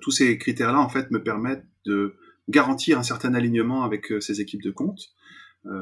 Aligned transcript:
tous 0.00 0.10
ces 0.10 0.38
critères-là, 0.38 0.80
en 0.80 0.88
fait, 0.88 1.10
me 1.10 1.22
permettent 1.22 1.66
de 1.84 2.16
garantir 2.48 2.98
un 2.98 3.02
certain 3.02 3.34
alignement 3.34 3.84
avec 3.84 4.12
ces 4.20 4.40
équipes 4.40 4.62
de 4.62 4.70
compte 4.70 5.14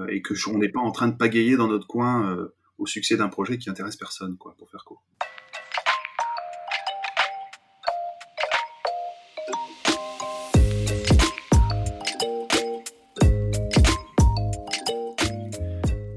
et 0.08 0.22
que 0.22 0.34
on 0.49 0.58
n'est 0.58 0.71
pas 0.71 0.80
en 0.80 0.92
train 0.92 1.08
de 1.08 1.17
pagayer 1.17 1.57
dans 1.57 1.68
notre 1.68 1.87
coin 1.87 2.36
au 2.78 2.86
succès 2.86 3.17
d'un 3.17 3.28
projet 3.28 3.58
qui 3.58 3.70
intéresse 3.70 3.97
personne, 3.97 4.36
pour 4.36 4.70
faire 4.70 4.84
court. 4.84 5.05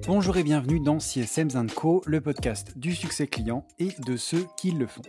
Bonjour 0.08 0.38
et 0.38 0.44
bienvenue 0.44 0.80
dans 0.80 1.00
CSM 1.00 1.50
Co, 1.76 2.04
le 2.06 2.22
podcast 2.22 2.78
du 2.78 2.94
succès 2.94 3.26
client 3.26 3.66
et 3.80 3.90
de 4.06 4.18
ceux 4.18 4.46
qui 4.56 4.70
le 4.70 4.86
font. 4.86 5.02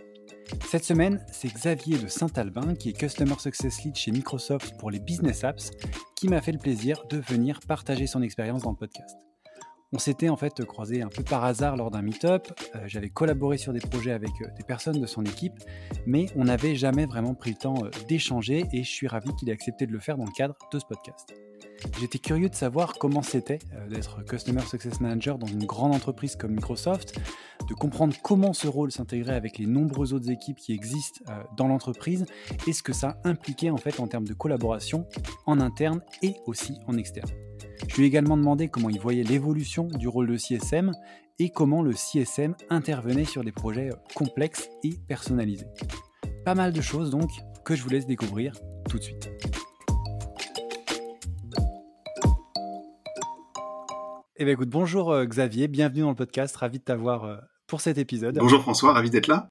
Cette 0.69 0.83
semaine, 0.83 1.23
c'est 1.31 1.53
Xavier 1.53 1.97
de 1.97 2.07
Saint-Albin, 2.07 2.75
qui 2.75 2.89
est 2.89 2.93
Customer 2.93 3.35
Success 3.39 3.83
Lead 3.83 3.95
chez 3.95 4.11
Microsoft 4.11 4.77
pour 4.77 4.91
les 4.91 4.99
Business 4.99 5.43
Apps, 5.43 5.71
qui 6.15 6.27
m'a 6.27 6.41
fait 6.41 6.51
le 6.51 6.59
plaisir 6.59 7.05
de 7.09 7.17
venir 7.17 7.59
partager 7.67 8.07
son 8.07 8.21
expérience 8.21 8.63
dans 8.63 8.71
le 8.71 8.77
podcast. 8.77 9.15
On 9.93 9.99
s'était 9.99 10.27
en 10.27 10.35
fait 10.35 10.65
croisé 10.65 11.01
un 11.01 11.07
peu 11.07 11.23
par 11.23 11.45
hasard 11.45 11.77
lors 11.77 11.91
d'un 11.91 12.01
meet-up. 12.01 12.47
Euh, 12.75 12.79
j'avais 12.87 13.09
collaboré 13.09 13.57
sur 13.57 13.71
des 13.71 13.79
projets 13.79 14.11
avec 14.11 14.31
euh, 14.41 14.47
des 14.57 14.63
personnes 14.63 14.99
de 14.99 15.05
son 15.05 15.23
équipe, 15.23 15.53
mais 16.05 16.25
on 16.35 16.43
n'avait 16.43 16.75
jamais 16.75 17.05
vraiment 17.05 17.33
pris 17.33 17.51
le 17.51 17.57
temps 17.57 17.75
euh, 17.85 17.89
d'échanger 18.09 18.65
et 18.73 18.83
je 18.83 18.89
suis 18.89 19.07
ravi 19.07 19.33
qu'il 19.35 19.49
ait 19.49 19.53
accepté 19.53 19.87
de 19.87 19.93
le 19.93 19.99
faire 19.99 20.17
dans 20.17 20.25
le 20.25 20.31
cadre 20.31 20.55
de 20.73 20.79
ce 20.79 20.85
podcast. 20.85 21.33
J'étais 22.01 22.19
curieux 22.19 22.49
de 22.49 22.55
savoir 22.55 22.93
comment 22.97 23.21
c'était 23.21 23.59
d'être 23.89 24.25
Customer 24.25 24.61
Success 24.61 24.99
Manager 24.99 25.37
dans 25.37 25.47
une 25.47 25.65
grande 25.65 25.95
entreprise 25.95 26.35
comme 26.35 26.51
Microsoft, 26.51 27.17
de 27.67 27.73
comprendre 27.73 28.15
comment 28.21 28.53
ce 28.53 28.67
rôle 28.67 28.91
s'intégrait 28.91 29.35
avec 29.35 29.57
les 29.57 29.65
nombreuses 29.65 30.13
autres 30.13 30.29
équipes 30.29 30.57
qui 30.57 30.73
existent 30.73 31.23
dans 31.55 31.67
l'entreprise 31.67 32.25
et 32.65 32.73
ce 32.73 32.81
que 32.81 32.93
ça 32.93 33.19
impliquait 33.23 33.69
en 33.69 33.77
fait 33.77 33.99
en 33.99 34.07
termes 34.07 34.27
de 34.27 34.33
collaboration 34.33 35.05
en 35.45 35.59
interne 35.59 36.01
et 36.21 36.35
aussi 36.45 36.79
en 36.87 36.97
externe. 36.97 37.29
Je 37.87 37.95
lui 37.95 38.03
ai 38.03 38.07
également 38.07 38.37
demandé 38.37 38.67
comment 38.69 38.89
il 38.89 38.99
voyait 38.99 39.23
l'évolution 39.23 39.87
du 39.87 40.07
rôle 40.07 40.27
de 40.27 40.37
CSM 40.37 40.91
et 41.39 41.49
comment 41.49 41.81
le 41.81 41.93
CSM 41.93 42.55
intervenait 42.69 43.25
sur 43.25 43.43
des 43.43 43.51
projets 43.51 43.89
complexes 44.15 44.69
et 44.83 44.97
personnalisés. 45.07 45.67
Pas 46.45 46.55
mal 46.55 46.73
de 46.73 46.81
choses 46.81 47.11
donc 47.11 47.29
que 47.63 47.75
je 47.75 47.83
vous 47.83 47.89
laisse 47.89 48.05
découvrir 48.05 48.53
tout 48.89 48.97
de 48.97 49.03
suite. 49.03 49.29
Eh 54.39 54.43
bien 54.43 54.53
écoute, 54.53 54.69
bonjour 54.69 55.11
euh, 55.11 55.25
Xavier, 55.25 55.67
bienvenue 55.67 56.01
dans 56.01 56.09
le 56.09 56.15
podcast, 56.15 56.55
ravi 56.55 56.77
de 56.77 56.83
t'avoir 56.83 57.23
euh, 57.23 57.37
pour 57.67 57.81
cet 57.81 57.97
épisode. 57.97 58.37
Bonjour 58.39 58.61
François, 58.61 58.93
ravi 58.93 59.09
d'être 59.09 59.27
là. 59.27 59.49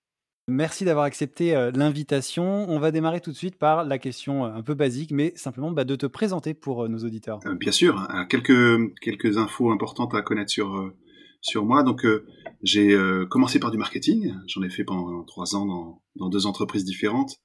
Merci 0.49 0.85
d'avoir 0.85 1.05
accepté 1.07 1.57
euh, 1.57 1.73
l'invitation. 1.73 2.71
On 2.71 2.79
va 2.79 2.93
démarrer 2.93 3.21
tout 3.21 3.33
de 3.33 3.37
suite 3.37 3.59
par 3.59 3.85
la 3.85 3.99
question 3.99 4.45
euh, 4.45 4.51
un 4.51 4.63
peu 4.63 4.75
basique, 4.75 5.11
mais 5.11 5.33
simplement 5.35 5.73
bah, 5.73 5.85
de 5.85 5.97
te 5.97 6.07
présenter 6.07 6.55
pour 6.55 6.85
euh, 6.85 6.89
nos 6.89 6.99
auditeurs. 6.99 7.41
bien 7.59 7.73
sûr, 7.73 8.07
quelques, 8.29 8.95
quelques 9.01 9.39
infos 9.39 9.73
importantes 9.73 10.15
à 10.15 10.23
connaître 10.23 10.53
sur, 10.53 10.93
sur 11.41 11.65
moi. 11.65 11.83
Donc, 11.83 12.07
j'ai 12.63 12.97
commencé 13.29 13.59
par 13.59 13.73
du 13.73 13.79
marketing. 13.79 14.35
J'en 14.47 14.63
ai 14.63 14.71
fait 14.71 14.85
pendant 14.85 15.25
trois 15.25 15.57
ans 15.57 15.67
dans, 15.67 16.03
dans, 16.15 16.29
deux 16.29 16.47
entreprises 16.47 16.85
différentes. 16.85 17.37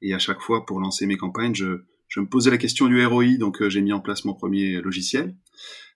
Et 0.00 0.14
à 0.14 0.20
chaque 0.20 0.40
fois, 0.40 0.64
pour 0.64 0.78
lancer 0.78 1.06
mes 1.06 1.16
campagnes, 1.16 1.54
je, 1.54 1.82
je 2.08 2.20
me 2.20 2.26
posais 2.26 2.50
la 2.50 2.58
question 2.58 2.86
du 2.86 3.04
ROI. 3.04 3.36
Donc, 3.38 3.66
j'ai 3.68 3.80
mis 3.80 3.92
en 3.92 4.00
place 4.00 4.24
mon 4.24 4.34
premier 4.34 4.80
logiciel. 4.80 5.36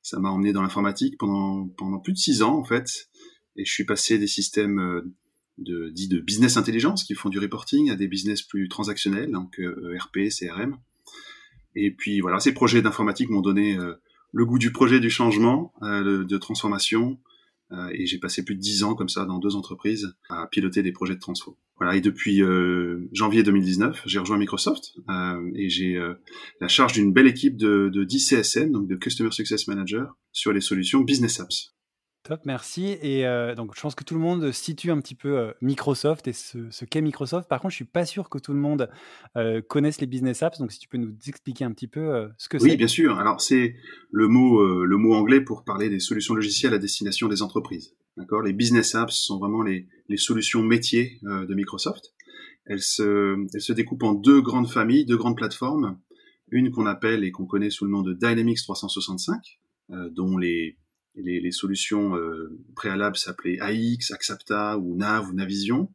Ça 0.02 0.18
m'a 0.18 0.30
emmené 0.30 0.52
dans 0.52 0.62
l'informatique 0.62 1.16
pendant, 1.18 1.68
pendant 1.76 2.00
plus 2.00 2.14
de 2.14 2.18
six 2.18 2.42
ans, 2.42 2.56
en 2.56 2.64
fait. 2.64 3.08
Et 3.58 3.64
je 3.64 3.72
suis 3.72 3.84
passé 3.84 4.18
des 4.18 4.26
systèmes 4.26 5.02
de, 5.58 5.90
dit 5.90 6.08
de 6.08 6.20
business 6.20 6.56
intelligence 6.56 7.04
qui 7.04 7.14
font 7.14 7.28
du 7.28 7.38
reporting 7.38 7.90
à 7.90 7.96
des 7.96 8.08
business 8.08 8.42
plus 8.42 8.68
transactionnels, 8.68 9.30
donc 9.30 9.58
euh, 9.58 9.96
RP, 9.98 10.28
CRM. 10.30 10.76
Et 11.74 11.90
puis 11.90 12.20
voilà, 12.20 12.40
ces 12.40 12.52
projets 12.52 12.82
d'informatique 12.82 13.28
m'ont 13.28 13.40
donné 13.40 13.76
euh, 13.76 13.94
le 14.32 14.44
goût 14.44 14.58
du 14.58 14.72
projet, 14.72 15.00
du 15.00 15.10
changement, 15.10 15.72
euh, 15.82 16.24
de 16.24 16.38
transformation. 16.38 17.18
et 17.92 18.06
j'ai 18.06 18.18
passé 18.18 18.42
plus 18.44 18.54
de 18.54 18.60
dix 18.60 18.82
ans 18.82 18.94
comme 18.94 19.10
ça 19.10 19.26
dans 19.26 19.38
deux 19.38 19.54
entreprises 19.54 20.14
à 20.30 20.46
piloter 20.46 20.82
des 20.82 20.92
projets 20.92 21.14
de 21.14 21.20
transfo. 21.20 21.58
Voilà, 21.76 21.96
et 21.96 22.00
depuis 22.00 22.40
janvier 23.12 23.42
2019, 23.42 24.04
j'ai 24.06 24.18
rejoint 24.18 24.38
Microsoft 24.38 24.94
et 25.54 25.68
j'ai 25.68 26.00
la 26.62 26.68
charge 26.68 26.94
d'une 26.94 27.12
belle 27.12 27.26
équipe 27.26 27.58
de, 27.58 27.90
de 27.92 28.04
10 28.04 28.26
CSN, 28.30 28.72
donc 28.72 28.88
de 28.88 28.96
Customer 28.96 29.30
Success 29.30 29.68
Manager, 29.68 30.16
sur 30.32 30.54
les 30.54 30.62
solutions 30.62 31.02
Business 31.02 31.40
Apps. 31.40 31.74
Top, 32.28 32.42
merci. 32.44 32.98
Et 33.00 33.26
euh, 33.26 33.54
donc, 33.54 33.74
je 33.74 33.80
pense 33.80 33.94
que 33.94 34.04
tout 34.04 34.12
le 34.12 34.20
monde 34.20 34.52
situe 34.52 34.90
un 34.90 35.00
petit 35.00 35.14
peu 35.14 35.38
euh, 35.38 35.52
Microsoft 35.62 36.28
et 36.28 36.34
ce, 36.34 36.84
qu'est 36.84 37.00
Microsoft. 37.00 37.48
Par 37.48 37.58
contre, 37.58 37.72
je 37.72 37.76
suis 37.76 37.86
pas 37.86 38.04
sûr 38.04 38.28
que 38.28 38.36
tout 38.36 38.52
le 38.52 38.58
monde 38.58 38.90
euh, 39.38 39.62
connaisse 39.62 39.98
les 40.02 40.06
business 40.06 40.42
apps. 40.42 40.58
Donc, 40.58 40.70
si 40.70 40.78
tu 40.78 40.88
peux 40.88 40.98
nous 40.98 41.16
expliquer 41.26 41.64
un 41.64 41.72
petit 41.72 41.86
peu 41.86 42.28
ce 42.36 42.50
que 42.50 42.58
c'est. 42.58 42.66
Oui, 42.66 42.76
bien 42.76 42.86
sûr. 42.86 43.18
Alors, 43.18 43.40
c'est 43.40 43.76
le 44.10 44.28
mot, 44.28 44.62
le 44.84 44.96
mot 44.98 45.14
anglais 45.14 45.40
pour 45.40 45.64
parler 45.64 45.88
des 45.88 46.00
solutions 46.00 46.34
logicielles 46.34 46.74
à 46.74 46.78
destination 46.78 47.28
des 47.28 47.40
entreprises. 47.40 47.94
D'accord? 48.18 48.42
Les 48.42 48.52
business 48.52 48.94
apps 48.94 49.14
sont 49.14 49.38
vraiment 49.38 49.62
les, 49.62 49.88
les 50.10 50.18
solutions 50.18 50.62
métiers 50.62 51.20
de 51.22 51.54
Microsoft. 51.54 52.12
Elles 52.66 52.82
se, 52.82 53.38
elles 53.54 53.62
se 53.62 53.72
découpent 53.72 54.02
en 54.02 54.12
deux 54.12 54.42
grandes 54.42 54.68
familles, 54.68 55.06
deux 55.06 55.16
grandes 55.16 55.38
plateformes. 55.38 55.98
Une 56.50 56.70
qu'on 56.72 56.84
appelle 56.84 57.24
et 57.24 57.30
qu'on 57.30 57.46
connaît 57.46 57.70
sous 57.70 57.86
le 57.86 57.90
nom 57.90 58.02
de 58.02 58.12
Dynamics 58.12 58.58
365, 58.64 59.60
dont 60.14 60.36
les 60.36 60.76
les, 61.22 61.52
solutions 61.52 62.16
euh, 62.16 62.56
préalables 62.74 63.16
s'appelaient 63.16 63.58
AX, 63.60 64.10
Axapta 64.10 64.78
ou 64.78 64.96
Nav 64.96 65.28
ou 65.28 65.32
Navision. 65.34 65.92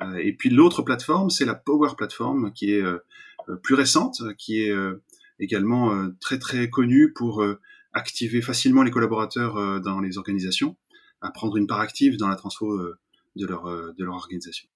Euh, 0.00 0.16
et 0.16 0.32
puis 0.32 0.50
l'autre 0.50 0.82
plateforme, 0.82 1.30
c'est 1.30 1.44
la 1.44 1.54
Power 1.54 1.90
Platform, 1.96 2.52
qui 2.52 2.72
est 2.72 2.82
euh, 2.82 2.98
plus 3.62 3.74
récente, 3.74 4.22
qui 4.38 4.62
est 4.62 4.74
également 5.38 6.08
très 6.18 6.38
très 6.38 6.70
connue 6.70 7.12
pour 7.12 7.44
activer 7.92 8.40
facilement 8.40 8.82
les 8.82 8.90
collaborateurs 8.90 9.82
dans 9.82 10.00
les 10.00 10.16
organisations, 10.16 10.76
à 11.20 11.30
prendre 11.30 11.58
une 11.58 11.66
part 11.66 11.80
active 11.80 12.16
dans 12.16 12.28
la 12.28 12.36
transfo 12.36 12.82
de 13.36 13.46
leur, 13.46 13.64
de 13.64 14.02
leur 14.02 14.14
organisation. 14.14 14.66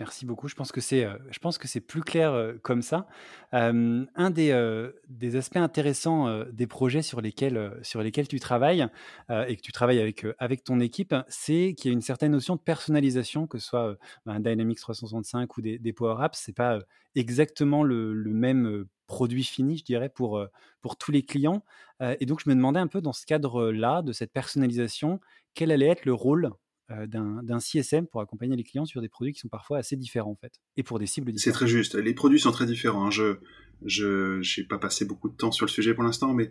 Merci 0.00 0.26
beaucoup. 0.26 0.48
Je 0.48 0.56
pense 0.56 0.72
que 0.72 0.80
c'est, 0.80 1.04
euh, 1.04 1.16
je 1.30 1.38
pense 1.38 1.56
que 1.56 1.68
c'est 1.68 1.80
plus 1.80 2.02
clair 2.02 2.32
euh, 2.32 2.54
comme 2.62 2.82
ça. 2.82 3.06
un 3.52 4.30
des, 4.30 4.50
euh, 4.50 4.90
des 5.08 5.36
aspects 5.36 5.56
intéressants 5.56 6.44
des 6.52 6.66
projets 6.66 7.02
sur 7.02 7.20
lesquels, 7.20 7.78
sur 7.82 8.02
lesquels 8.02 8.26
tu 8.26 8.40
travailles 8.40 8.88
et 9.30 9.56
que 9.56 9.60
tu 9.62 9.70
travailles 9.70 10.00
avec, 10.00 10.26
avec 10.40 10.64
ton 10.64 10.80
équipe, 10.80 11.14
c'est 11.28 11.74
qu'il 11.78 11.90
y 11.90 11.94
a 11.94 11.94
une 11.94 12.02
certaine 12.02 12.32
notion 12.32 12.56
de 12.56 12.60
personnalisation, 12.60 13.46
que 13.46 13.58
ce 13.58 13.68
soit 13.68 13.96
un 14.26 14.40
Dynamics 14.40 14.80
365 14.80 15.56
ou 15.56 15.62
des, 15.62 15.92
Power 15.92 16.16
Apps. 16.20 16.40
C'est 16.44 16.56
pas 16.56 16.80
exactement 17.14 17.84
le, 17.84 18.12
le, 18.12 18.32
même 18.32 18.86
produit 19.06 19.44
fini, 19.44 19.78
je 19.78 19.84
dirais, 19.84 20.08
pour, 20.08 20.44
pour 20.80 20.96
tous 20.96 21.12
les 21.12 21.22
clients. 21.22 21.62
et 22.00 22.26
donc, 22.26 22.40
je 22.44 22.50
me 22.50 22.56
demandais 22.56 22.80
un 22.80 22.88
peu 22.88 23.00
dans 23.00 23.12
ce 23.12 23.24
cadre-là, 23.26 24.02
de 24.02 24.12
cette 24.12 24.32
personnalisation, 24.32 25.20
quel 25.54 25.70
allait 25.70 25.86
être 25.86 26.04
le 26.04 26.14
rôle 26.14 26.50
d'un 26.88 27.60
CSM 27.60 28.06
pour 28.06 28.20
accompagner 28.20 28.56
les 28.56 28.64
clients 28.64 28.84
sur 28.84 29.00
des 29.00 29.08
produits 29.08 29.32
qui 29.32 29.40
sont 29.40 29.48
parfois 29.48 29.78
assez 29.78 29.96
différents 29.96 30.32
en 30.32 30.36
fait, 30.36 30.52
et 30.76 30.82
pour 30.82 30.98
des 30.98 31.06
cibles 31.06 31.32
différentes. 31.32 31.54
C'est 31.54 31.58
très 31.58 31.66
juste. 31.66 31.94
Les 31.94 32.14
produits 32.14 32.40
sont 32.40 32.52
très 32.52 32.66
différents. 32.66 33.06
Hein. 33.06 33.10
Je 33.10 33.38
je 33.84 34.60
n'ai 34.60 34.66
pas 34.66 34.78
passé 34.78 35.04
beaucoup 35.04 35.28
de 35.28 35.34
temps 35.34 35.50
sur 35.50 35.66
le 35.66 35.70
sujet 35.70 35.94
pour 35.94 36.04
l'instant, 36.04 36.32
mais 36.32 36.48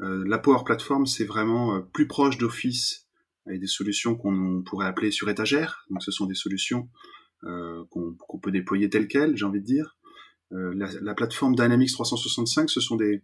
euh, 0.00 0.24
la 0.26 0.38
Power 0.38 0.62
Platform 0.64 1.06
c'est 1.06 1.24
vraiment 1.24 1.76
euh, 1.76 1.80
plus 1.80 2.06
proche 2.06 2.38
d'Office 2.38 3.06
avec 3.46 3.60
des 3.60 3.66
solutions 3.66 4.16
qu'on 4.16 4.62
pourrait 4.62 4.86
appeler 4.86 5.10
sur 5.10 5.28
étagère. 5.28 5.86
Donc 5.90 6.02
ce 6.02 6.10
sont 6.10 6.26
des 6.26 6.34
solutions 6.34 6.88
qu'on 7.90 8.38
peut 8.42 8.50
déployer 8.50 8.90
telles 8.90 9.06
quelles, 9.06 9.36
j'ai 9.36 9.44
envie 9.44 9.60
de 9.60 9.64
dire. 9.64 9.96
La, 10.50 10.88
la, 11.00 11.14
plateforme 11.14 11.54
Dynamics 11.54 11.92
365, 11.92 12.68
ce 12.68 12.80
sont 12.80 12.96
des, 12.96 13.22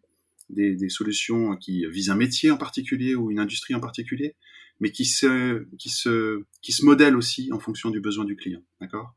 des, 0.53 0.77
des, 0.77 0.89
solutions 0.89 1.57
qui 1.57 1.87
visent 1.87 2.11
un 2.11 2.17
métier 2.17 2.51
en 2.51 2.57
particulier 2.57 3.15
ou 3.15 3.31
une 3.31 3.39
industrie 3.39 3.75
en 3.75 3.81
particulier 3.81 4.37
mais 4.83 4.91
qui 4.91 5.05
se, 5.05 5.65
qui 5.79 5.91
se, 5.91 6.43
qui 6.61 6.73
se 6.73 6.85
modèle 6.85 7.17
aussi 7.17 7.53
en 7.53 7.61
fonction 7.61 7.91
du 7.91 8.01
besoin 8.01 8.25
du 8.25 8.35
client, 8.35 8.63
d'accord? 8.81 9.15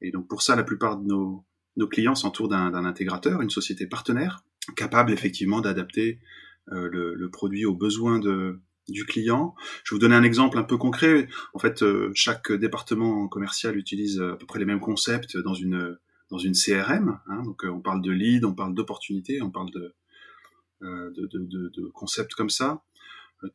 Et 0.00 0.12
donc 0.12 0.28
pour 0.28 0.40
ça, 0.40 0.54
la 0.54 0.62
plupart 0.62 0.98
de 0.98 1.06
nos, 1.06 1.44
nos 1.76 1.88
clients 1.88 2.14
s'entourent 2.14 2.48
d'un 2.48 2.84
intégrateur, 2.84 3.42
une 3.42 3.50
société 3.50 3.86
partenaire, 3.86 4.44
capable 4.76 5.12
effectivement 5.12 5.60
d'adapter 5.60 6.20
euh, 6.70 6.88
le, 6.90 7.14
le, 7.14 7.30
produit 7.30 7.64
aux 7.64 7.74
besoins 7.74 8.20
de, 8.20 8.60
du 8.88 9.04
client. 9.04 9.56
Je 9.82 9.92
vais 9.92 9.96
vous 9.96 10.00
donner 10.00 10.14
un 10.14 10.22
exemple 10.22 10.58
un 10.58 10.62
peu 10.62 10.76
concret. 10.76 11.28
En 11.54 11.58
fait, 11.58 11.82
euh, 11.82 12.12
chaque 12.14 12.52
département 12.52 13.26
commercial 13.26 13.76
utilise 13.76 14.20
à 14.20 14.36
peu 14.36 14.46
près 14.46 14.60
les 14.60 14.64
mêmes 14.64 14.80
concepts 14.80 15.36
dans 15.36 15.54
une 15.54 15.98
dans 16.30 16.38
une 16.38 16.54
CRM. 16.54 17.18
Hein, 17.26 17.42
donc, 17.42 17.64
euh, 17.64 17.68
on 17.68 17.80
parle 17.80 18.02
de 18.02 18.12
lead, 18.12 18.44
on 18.44 18.54
parle 18.54 18.74
d'opportunité, 18.74 19.42
on 19.42 19.50
parle 19.50 19.70
de, 19.72 19.92
de, 20.80 21.26
de, 21.26 21.68
de, 21.68 21.88
concepts 21.92 22.34
comme 22.34 22.50
ça. 22.50 22.82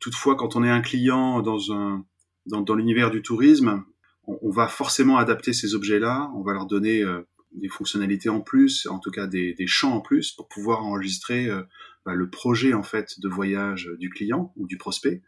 Toutefois, 0.00 0.36
quand 0.36 0.56
on 0.56 0.64
est 0.64 0.70
un 0.70 0.80
client 0.80 1.42
dans 1.42 1.72
un 1.72 2.04
dans, 2.46 2.60
dans 2.60 2.74
l'univers 2.74 3.10
du 3.10 3.22
tourisme, 3.22 3.84
on, 4.26 4.38
on, 4.42 4.50
va 4.50 4.68
forcément 4.68 5.18
adapter 5.18 5.52
ces 5.52 5.74
objets-là. 5.74 6.30
On 6.34 6.42
va 6.42 6.52
leur 6.52 6.66
donner 6.66 7.02
euh, 7.02 7.22
des 7.52 7.68
fonctionnalités 7.68 8.28
en 8.28 8.40
plus, 8.40 8.86
en 8.86 8.98
tout 8.98 9.10
cas 9.10 9.26
des, 9.26 9.54
des 9.54 9.66
champs 9.66 9.94
en 9.94 10.00
plus, 10.00 10.32
pour 10.32 10.48
pouvoir 10.48 10.84
enregistrer 10.84 11.48
euh, 11.48 11.62
bah, 12.04 12.14
le 12.14 12.30
projet 12.30 12.72
en 12.72 12.82
fait 12.82 13.18
de 13.20 13.28
voyage 13.28 13.90
du 13.98 14.10
client 14.10 14.52
ou 14.56 14.66
du 14.66 14.76
prospect, 14.76 15.22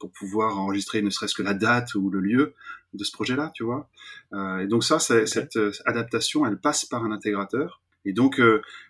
pour 0.00 0.10
pouvoir 0.10 0.58
enregistrer 0.58 1.00
ne 1.00 1.10
serait-ce 1.10 1.34
que 1.34 1.42
la 1.42 1.54
date 1.54 1.94
ou 1.94 2.10
le 2.10 2.18
lieu 2.18 2.54
de 2.92 3.04
ce 3.04 3.12
projet-là, 3.12 3.52
tu 3.54 3.62
vois. 3.62 3.88
et 4.32 4.66
donc 4.66 4.82
ça, 4.82 4.98
cette 4.98 5.58
adaptation, 5.84 6.44
elle 6.44 6.58
passe 6.58 6.84
par 6.86 7.04
un 7.04 7.12
intégrateur. 7.12 7.83
Et 8.04 8.12
donc, 8.12 8.40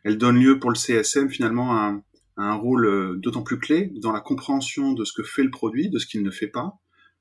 elle 0.02 0.18
donne 0.18 0.40
lieu 0.40 0.58
pour 0.58 0.70
le 0.70 0.76
CSM 0.76 1.28
finalement 1.28 1.76
à 1.76 2.00
un 2.36 2.54
rôle 2.54 3.20
d'autant 3.20 3.42
plus 3.42 3.58
clé 3.58 3.92
dans 3.96 4.12
la 4.12 4.20
compréhension 4.20 4.92
de 4.92 5.04
ce 5.04 5.12
que 5.12 5.22
fait 5.22 5.44
le 5.44 5.50
produit, 5.50 5.88
de 5.88 5.98
ce 5.98 6.06
qu'il 6.06 6.22
ne 6.22 6.30
fait 6.30 6.48
pas, 6.48 6.80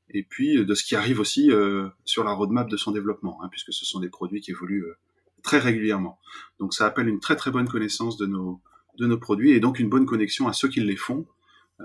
et 0.10 0.24
puis 0.24 0.58
euh, 0.58 0.66
de 0.66 0.74
ce 0.76 0.84
qui 0.84 0.96
arrive 0.96 1.20
aussi 1.20 1.52
euh, 1.52 1.90
sur 2.06 2.24
la 2.24 2.32
roadmap 2.32 2.70
de 2.70 2.78
son 2.78 2.92
développement, 2.92 3.44
hein, 3.44 3.50
puisque 3.50 3.74
ce 3.74 3.86
sont 3.86 4.00
des 4.00 4.10
produits 4.10 4.42
qui 4.42 4.52
évoluent 4.52 4.86
euh, 4.86 4.98
très 5.42 5.60
régulièrement. 5.60 6.20
Donc 6.60 6.74
ça 6.74 6.86
appelle 6.86 7.08
une 7.08 7.20
très 7.20 7.36
très 7.36 7.52
bonne 7.52 7.68
connaissance 7.68 8.18
de 8.18 8.26
nos, 8.26 8.62
de 8.98 9.08
nos 9.08 9.18
produits 9.18 9.52
et 9.52 9.60
donc 9.60 9.80
une 9.80 9.90
bonne 9.90 10.06
connexion 10.06 10.48
à 10.48 10.54
ceux 10.54 10.70
qui 10.70 10.80
les 10.80 10.96
font. 10.96 11.26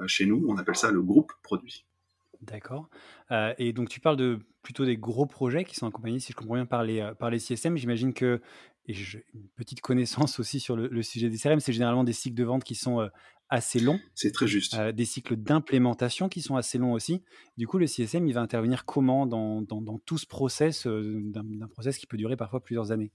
chez 0.06 0.26
nous, 0.26 0.44
on 0.48 0.56
appelle 0.58 0.76
ça 0.76 0.92
le 0.92 1.02
groupe 1.02 1.32
produit. 1.42 1.84
D'accord. 2.40 2.88
et 3.58 3.72
donc 3.72 3.88
tu 3.88 3.98
parles 3.98 4.16
de 4.16 4.38
plutôt 4.62 4.84
des 4.84 4.96
gros 4.96 5.26
projets 5.26 5.64
qui 5.64 5.74
sont 5.74 5.88
accompagnés, 5.88 6.20
si 6.20 6.30
je 6.30 6.36
comprends 6.36 6.54
bien, 6.54 6.66
par 6.66 6.84
les, 6.84 7.10
par 7.18 7.30
les 7.30 7.40
CSM. 7.40 7.76
J'imagine 7.76 8.14
que, 8.14 8.40
et 8.88 8.94
j'ai 8.94 9.24
une 9.34 9.48
petite 9.56 9.80
connaissance 9.80 10.40
aussi 10.40 10.58
sur 10.58 10.74
le, 10.74 10.88
le 10.88 11.02
sujet 11.02 11.28
des 11.28 11.38
CRM, 11.38 11.60
c'est 11.60 11.72
généralement 11.72 12.04
des 12.04 12.12
cycles 12.12 12.36
de 12.36 12.44
vente 12.44 12.64
qui 12.64 12.74
sont 12.74 13.08
assez 13.50 13.80
longs. 13.80 13.98
C'est 14.14 14.32
très 14.32 14.46
juste. 14.46 14.74
Euh, 14.74 14.92
des 14.92 15.04
cycles 15.04 15.36
d'implémentation 15.36 16.28
qui 16.28 16.42
sont 16.42 16.56
assez 16.56 16.78
longs 16.78 16.92
aussi. 16.92 17.22
Du 17.56 17.66
coup, 17.66 17.78
le 17.78 17.86
CSM, 17.86 18.26
il 18.26 18.34
va 18.34 18.40
intervenir 18.40 18.84
comment 18.84 19.26
dans, 19.26 19.62
dans, 19.62 19.98
tout 20.04 20.18
ce 20.18 20.26
process, 20.26 20.86
euh, 20.86 21.20
d'un 21.24 21.68
process 21.68 21.98
qui 21.98 22.06
peut 22.06 22.16
durer 22.16 22.36
parfois 22.36 22.62
plusieurs 22.62 22.92
années? 22.92 23.10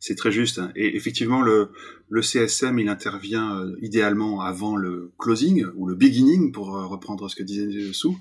C'est 0.00 0.16
très 0.16 0.32
juste. 0.32 0.58
Hein. 0.58 0.72
Et 0.74 0.96
effectivement, 0.96 1.42
le, 1.42 1.70
le 2.08 2.22
CSM, 2.22 2.78
il 2.78 2.88
intervient 2.88 3.60
euh, 3.60 3.76
idéalement 3.80 4.40
avant 4.40 4.76
le 4.76 5.12
closing 5.18 5.64
ou 5.76 5.86
le 5.86 5.94
beginning, 5.94 6.52
pour 6.52 6.68
reprendre 6.68 7.28
ce 7.28 7.36
que 7.36 7.42
disait 7.42 7.92
Sou, 7.92 8.18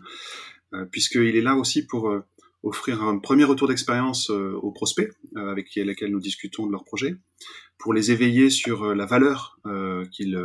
puisqu'il 0.92 1.36
est 1.36 1.42
là 1.42 1.56
aussi 1.56 1.86
pour 1.86 2.12
offrir 2.64 3.04
un 3.04 3.20
premier 3.20 3.44
retour 3.44 3.68
d'expérience 3.68 4.30
aux 4.30 4.72
prospects 4.72 5.12
avec 5.36 5.76
lesquels 5.76 6.12
nous 6.12 6.20
discutons 6.20 6.66
de 6.66 6.72
leur 6.72 6.86
projet, 6.86 7.18
pour 7.78 7.94
les 7.94 8.12
éveiller 8.12 8.50
sur 8.50 8.96
la 8.96 9.06
valeur 9.06 9.60
qu'ils 10.12 10.38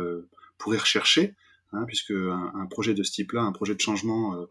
pourrait 0.59 0.77
rechercher, 0.77 1.33
hein, 1.73 1.85
puisque 1.87 2.11
un, 2.11 2.67
projet 2.69 2.93
de 2.93 3.01
ce 3.01 3.11
type-là, 3.11 3.41
un 3.41 3.51
projet 3.51 3.73
de 3.73 3.81
changement 3.81 4.35
euh, 4.35 4.45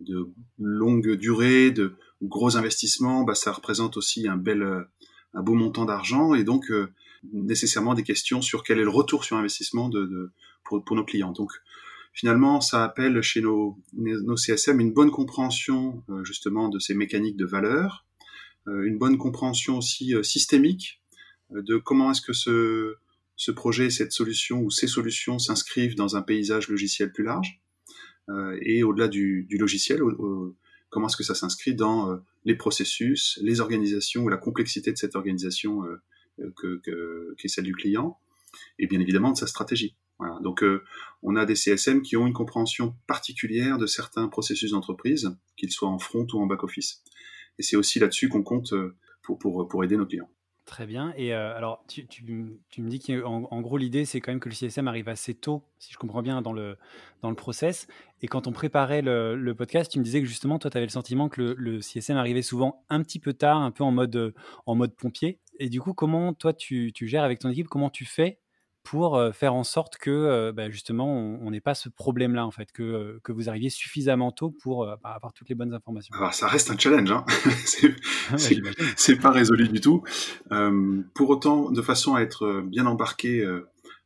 de 0.00 0.28
longue 0.58 1.12
durée, 1.12 1.70
de 1.70 1.94
gros 2.22 2.56
investissements, 2.56 3.22
bah, 3.22 3.36
ça 3.36 3.52
représente 3.52 3.96
aussi 3.96 4.26
un 4.26 4.36
bel, 4.36 4.62
euh, 4.62 4.82
un 5.34 5.42
beau 5.42 5.54
montant 5.54 5.84
d'argent 5.84 6.34
et 6.34 6.42
donc 6.42 6.70
euh, 6.70 6.88
nécessairement 7.32 7.94
des 7.94 8.02
questions 8.02 8.42
sur 8.42 8.64
quel 8.64 8.80
est 8.80 8.84
le 8.84 8.90
retour 8.90 9.24
sur 9.24 9.36
investissement 9.36 9.88
de, 9.88 10.32
pour, 10.64 10.96
nos 10.96 11.04
clients. 11.04 11.32
Donc 11.32 11.52
finalement, 12.12 12.60
ça 12.60 12.84
appelle 12.84 13.20
chez 13.22 13.40
nos, 13.40 13.78
nos 13.94 14.36
CSM 14.36 14.80
une 14.80 14.92
bonne 14.92 15.10
compréhension 15.10 16.02
justement 16.22 16.68
de 16.68 16.78
ces 16.78 16.94
mécaniques 16.94 17.36
de 17.36 17.46
valeur, 17.46 18.04
une 18.66 18.98
bonne 18.98 19.18
compréhension 19.18 19.78
aussi 19.78 20.14
systémique 20.22 21.00
de 21.50 21.78
comment 21.78 22.10
est-ce 22.10 22.20
que 22.20 22.32
ce, 22.32 22.96
ce 23.36 23.50
projet, 23.50 23.90
cette 23.90 24.12
solution 24.12 24.60
ou 24.60 24.70
ces 24.70 24.86
solutions 24.86 25.38
s'inscrivent 25.38 25.96
dans 25.96 26.16
un 26.16 26.22
paysage 26.22 26.68
logiciel 26.68 27.12
plus 27.12 27.24
large 27.24 27.60
euh, 28.28 28.56
et 28.62 28.82
au-delà 28.82 29.08
du, 29.08 29.48
logiciel, 29.50 30.00
comment 30.90 31.08
est-ce 31.08 31.16
que 31.16 31.24
ça 31.24 31.34
s'inscrit 31.34 31.74
dans 31.74 32.10
euh, 32.10 32.16
les 32.44 32.54
processus, 32.54 33.38
les 33.42 33.60
organisations 33.60 34.22
ou 34.22 34.28
la 34.28 34.36
complexité 34.36 34.92
de 34.92 34.96
cette 34.96 35.16
organisation 35.16 35.84
euh, 35.84 36.52
que, 36.56 36.80
qui 37.36 37.46
est 37.46 37.48
celle 37.48 37.64
du 37.64 37.74
client 37.74 38.18
et 38.78 38.86
bien 38.86 39.00
évidemment 39.00 39.32
de 39.32 39.36
sa 39.36 39.46
stratégie. 39.46 39.96
Donc 40.42 40.64
on 41.22 41.36
a 41.36 41.44
des 41.46 41.54
CSM 41.54 42.02
qui 42.02 42.16
ont 42.16 42.26
une 42.26 42.32
compréhension 42.32 42.96
particulière 43.06 43.78
de 43.78 43.86
certains 43.86 44.28
processus 44.28 44.72
d'entreprise, 44.72 45.36
qu'ils 45.56 45.70
soient 45.70 45.88
en 45.88 45.98
front 45.98 46.26
ou 46.32 46.40
en 46.40 46.46
back-office. 46.46 47.02
Et 47.58 47.62
c'est 47.62 47.76
aussi 47.76 47.98
là-dessus 47.98 48.28
qu'on 48.28 48.42
compte 48.42 48.74
pour, 49.22 49.38
pour, 49.38 49.68
pour 49.68 49.84
aider 49.84 49.96
nos 49.96 50.06
clients. 50.06 50.30
Très 50.64 50.86
bien. 50.86 51.12
Et 51.16 51.34
euh, 51.34 51.56
alors, 51.56 51.84
tu, 51.88 52.06
me 52.24 52.88
dis 52.88 53.00
qu'en 53.00 53.48
en 53.50 53.60
gros, 53.60 53.76
l'idée, 53.76 54.04
c'est 54.04 54.20
quand 54.20 54.30
même 54.30 54.38
que 54.38 54.48
le 54.48 54.54
CSM 54.54 54.86
arrive 54.86 55.08
assez 55.08 55.34
tôt, 55.34 55.64
si 55.78 55.92
je 55.92 55.98
comprends 55.98 56.22
bien, 56.22 56.40
dans 56.40 56.52
le, 56.52 56.76
dans 57.20 57.30
le 57.30 57.36
process. 57.36 57.88
Et 58.20 58.28
quand 58.28 58.46
on 58.46 58.52
préparait 58.52 59.02
le, 59.02 59.52
podcast, 59.54 59.90
tu 59.90 59.98
me 59.98 60.04
disais 60.04 60.20
que 60.20 60.26
justement, 60.26 60.60
toi, 60.60 60.70
tu 60.70 60.76
avais 60.76 60.86
le 60.86 60.92
sentiment 60.92 61.28
que 61.28 61.56
le, 61.58 61.80
CSM 61.80 62.16
arrivait 62.16 62.42
souvent 62.42 62.84
un 62.90 63.02
petit 63.02 63.18
peu 63.18 63.32
tard, 63.32 63.58
un 63.58 63.72
peu 63.72 63.82
en 63.82 63.90
mode, 63.90 64.34
en 64.66 64.76
mode 64.76 64.94
pompier. 64.94 65.40
Et 65.58 65.68
du 65.68 65.80
coup, 65.80 65.94
comment 65.94 66.32
toi, 66.32 66.52
tu, 66.52 66.92
tu 66.94 67.08
gères 67.08 67.24
avec 67.24 67.40
ton 67.40 67.50
équipe? 67.50 67.66
Comment 67.66 67.90
tu 67.90 68.04
fais 68.04 68.38
pour 68.82 69.20
faire 69.32 69.54
en 69.54 69.64
sorte 69.64 69.96
que 69.96 70.50
bah, 70.50 70.70
justement 70.70 71.06
on 71.06 71.50
n'ait 71.50 71.60
pas 71.60 71.74
ce 71.74 71.88
problème-là 71.88 72.46
en 72.46 72.50
fait, 72.50 72.72
que, 72.72 73.20
que 73.22 73.32
vous 73.32 73.48
arriviez 73.48 73.70
suffisamment 73.70 74.32
tôt 74.32 74.50
pour 74.50 74.86
bah, 74.86 75.10
avoir 75.10 75.32
toutes 75.32 75.48
les 75.48 75.54
bonnes 75.54 75.72
informations. 75.72 76.14
Alors 76.16 76.34
ça 76.34 76.48
reste 76.48 76.70
un 76.70 76.78
challenge, 76.78 77.10
hein 77.10 77.24
c'est 78.96 79.16
pas 79.16 79.30
résolu 79.30 79.68
du 79.68 79.80
tout. 79.80 80.02
pour 81.14 81.30
autant, 81.30 81.70
de 81.70 81.82
façon 81.82 82.14
à 82.14 82.22
être 82.22 82.62
bien 82.62 82.86
embarqué, 82.86 83.46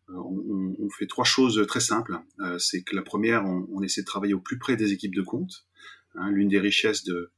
on, 0.09 0.75
on, 0.79 0.91
fait 0.91 1.07
trois 1.07 1.25
choses 1.25 1.65
très 1.67 1.81
simples. 1.81 2.19
c'est 2.59 2.83
que 2.83 2.95
la 2.95 3.03
première, 3.03 3.45
on, 3.45 3.67
on, 3.73 3.83
essaie 3.83 4.03
de 4.03 4.07
travailler 4.07 4.35
au 4.35 4.41
plus 4.41 4.59
près 4.59 4.77
des 4.77 4.93
équipes 4.93 5.15
de 5.15 5.23
compte. 5.23 5.67
Hein, 6.15 6.31
L'une 6.31 6.49
des 6.49 6.61
richesses 6.61 7.05
de, 7.05 7.33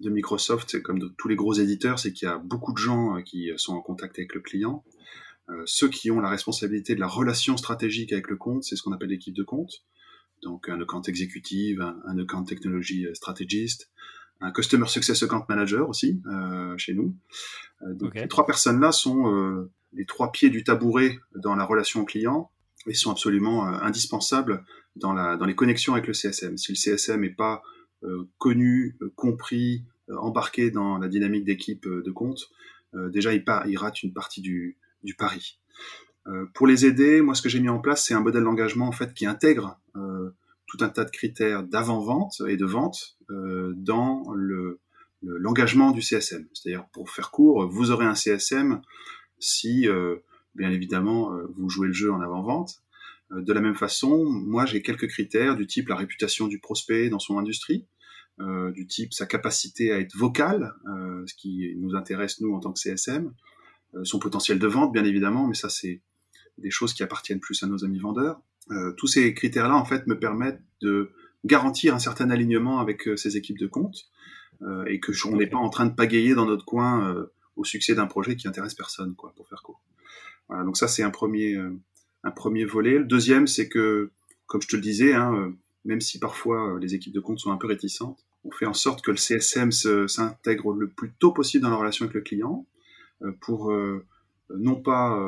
de 0.00 0.10
Microsoft, 0.10 0.80
comme 0.82 0.98
de 0.98 1.08
tous 1.18 1.28
les 1.28 1.36
gros 1.36 1.54
éditeurs, 1.54 1.98
c'est 1.98 2.12
qu'il 2.12 2.26
y 2.26 2.30
a 2.30 2.38
beaucoup 2.38 2.72
de 2.72 2.78
gens 2.78 3.20
qui 3.22 3.50
sont 3.56 3.74
en 3.74 3.80
contact 3.80 4.18
avec 4.18 4.34
le 4.34 4.40
client. 4.40 4.84
Euh, 5.50 5.62
ceux 5.66 5.88
qui 5.88 6.10
ont 6.10 6.20
la 6.20 6.30
responsabilité 6.30 6.94
de 6.94 7.00
la 7.00 7.06
relation 7.06 7.56
stratégique 7.56 8.12
avec 8.12 8.28
le 8.28 8.36
compte, 8.36 8.64
c'est 8.64 8.76
ce 8.76 8.82
qu'on 8.82 8.92
appelle 8.92 9.10
l'équipe 9.10 9.34
de 9.34 9.42
compte. 9.42 9.84
Donc 10.42 10.68
un 10.68 10.80
account 10.80 11.02
exécutive, 11.02 11.80
un, 11.80 12.18
account 12.18 12.44
technology 12.44 13.06
strategist, 13.14 13.90
un 14.40 14.52
customer 14.52 14.86
success 14.86 15.22
account 15.22 15.44
manager 15.48 15.88
aussi 15.88 16.22
euh, 16.26 16.76
chez 16.76 16.94
nous. 16.94 17.14
Euh, 17.82 17.94
donc 17.94 18.14
les 18.14 18.28
trois 18.28 18.46
personnes-là 18.46 18.92
sont 18.92 19.68
les 19.92 20.06
trois 20.06 20.32
pieds 20.32 20.50
du 20.50 20.64
tabouret 20.64 21.18
dans 21.34 21.54
la 21.54 21.64
relation 21.64 22.00
au 22.00 22.04
client 22.04 22.50
et 22.86 22.94
sont 22.94 23.10
absolument 23.10 23.64
indispensables 23.66 24.64
dans, 24.96 25.12
la, 25.12 25.36
dans 25.36 25.46
les 25.46 25.54
connexions 25.54 25.94
avec 25.94 26.06
le 26.06 26.14
CSM. 26.14 26.58
Si 26.58 26.72
le 26.72 26.76
CSM 26.76 27.20
n'est 27.20 27.30
pas 27.30 27.62
connu, 28.36 28.98
compris, 29.14 29.84
embarqué 30.10 30.70
dans 30.70 30.98
la 30.98 31.08
dynamique 31.08 31.44
d'équipe 31.44 31.88
de 31.88 32.10
compte, 32.10 32.50
déjà 32.92 33.32
il, 33.32 33.44
il 33.66 33.78
rate 33.78 34.02
une 34.02 34.12
partie 34.12 34.42
du, 34.42 34.76
du 35.04 35.14
pari. 35.14 35.58
Euh, 36.26 36.46
pour 36.54 36.66
les 36.66 36.86
aider, 36.86 37.20
moi, 37.20 37.34
ce 37.34 37.42
que 37.42 37.48
j'ai 37.48 37.60
mis 37.60 37.68
en 37.68 37.80
place, 37.80 38.04
c'est 38.06 38.14
un 38.14 38.20
modèle 38.20 38.44
d'engagement 38.44 38.88
en 38.88 38.92
fait 38.92 39.12
qui 39.12 39.26
intègre 39.26 39.78
euh, 39.96 40.30
tout 40.66 40.78
un 40.80 40.88
tas 40.88 41.04
de 41.04 41.10
critères 41.10 41.62
d'avant-vente 41.62 42.40
et 42.48 42.56
de 42.56 42.64
vente 42.64 43.16
euh, 43.30 43.72
dans 43.76 44.32
le 44.34 44.80
l'engagement 45.26 45.90
du 45.90 46.02
CSM. 46.02 46.46
C'est-à-dire, 46.52 46.84
pour 46.92 47.08
faire 47.08 47.30
court, 47.30 47.66
vous 47.66 47.90
aurez 47.90 48.04
un 48.04 48.14
CSM 48.14 48.82
si, 49.38 49.88
bien 50.54 50.70
évidemment, 50.70 51.32
vous 51.56 51.70
jouez 51.70 51.86
le 51.86 51.94
jeu 51.94 52.12
en 52.12 52.20
avant-vente. 52.20 52.82
De 53.30 53.50
la 53.54 53.62
même 53.62 53.74
façon, 53.74 54.22
moi, 54.26 54.66
j'ai 54.66 54.82
quelques 54.82 55.08
critères 55.08 55.56
du 55.56 55.66
type 55.66 55.88
la 55.88 55.96
réputation 55.96 56.46
du 56.46 56.58
prospect 56.58 57.08
dans 57.08 57.20
son 57.20 57.38
industrie, 57.38 57.86
du 58.38 58.86
type 58.86 59.14
sa 59.14 59.24
capacité 59.24 59.92
à 59.92 59.98
être 59.98 60.14
vocal, 60.14 60.74
ce 61.24 61.34
qui 61.34 61.72
nous 61.78 61.96
intéresse 61.96 62.42
nous 62.42 62.52
en 62.52 62.60
tant 62.60 62.74
que 62.74 62.78
CSM, 62.78 63.32
son 64.02 64.18
potentiel 64.18 64.58
de 64.58 64.66
vente, 64.66 64.92
bien 64.92 65.04
évidemment, 65.04 65.46
mais 65.46 65.54
ça, 65.54 65.68
c'est 65.68 66.00
des 66.58 66.70
choses 66.70 66.94
qui 66.94 67.02
appartiennent 67.02 67.40
plus 67.40 67.62
à 67.62 67.66
nos 67.66 67.84
amis 67.84 67.98
vendeurs. 67.98 68.40
Euh, 68.70 68.92
tous 68.92 69.06
ces 69.06 69.34
critères-là, 69.34 69.76
en 69.76 69.84
fait, 69.84 70.06
me 70.06 70.18
permettent 70.18 70.62
de 70.80 71.10
garantir 71.44 71.94
un 71.94 71.98
certain 71.98 72.30
alignement 72.30 72.80
avec 72.80 73.06
euh, 73.06 73.16
ces 73.16 73.36
équipes 73.36 73.58
de 73.58 73.66
compte 73.66 74.08
et 74.86 74.98
que 74.98 75.12
on 75.26 75.36
n'est 75.36 75.48
pas 75.48 75.58
en 75.58 75.68
train 75.68 75.84
de 75.84 75.94
pagayer 75.94 76.34
dans 76.34 76.46
notre 76.46 76.64
coin 76.64 77.26
au 77.56 77.64
succès 77.64 77.94
d'un 77.94 78.06
projet 78.06 78.34
qui 78.34 78.48
intéresse 78.48 78.72
personne, 78.72 79.14
quoi, 79.14 79.34
pour 79.36 79.46
faire 79.46 79.62
court. 79.62 79.82
Voilà, 80.48 80.64
donc 80.64 80.78
ça, 80.78 80.88
c'est 80.88 81.02
un 81.02 81.10
premier, 81.10 81.58
un 82.22 82.30
premier 82.30 82.64
volet. 82.64 82.98
Le 82.98 83.04
deuxième, 83.04 83.46
c'est 83.46 83.68
que, 83.68 84.12
comme 84.46 84.62
je 84.62 84.68
te 84.68 84.76
le 84.76 84.80
disais, 84.80 85.12
hein, 85.12 85.52
même 85.84 86.00
si 86.00 86.18
parfois 86.18 86.78
les 86.80 86.94
équipes 86.94 87.12
de 87.12 87.20
compte 87.20 87.40
sont 87.40 87.50
un 87.50 87.58
peu 87.58 87.66
réticentes, 87.66 88.24
on 88.44 88.50
fait 88.52 88.64
en 88.64 88.74
sorte 88.74 89.04
que 89.04 89.10
le 89.10 89.16
CSM 89.18 89.70
s'intègre 90.08 90.72
le 90.72 90.88
plus 90.88 91.12
tôt 91.18 91.32
possible 91.32 91.64
dans 91.64 91.70
la 91.70 91.76
relation 91.76 92.04
avec 92.04 92.14
le 92.14 92.20
client, 92.22 92.66
euh, 92.66 92.73
pour 93.40 93.72
euh, 93.72 94.04
non 94.50 94.76
pas, 94.76 95.18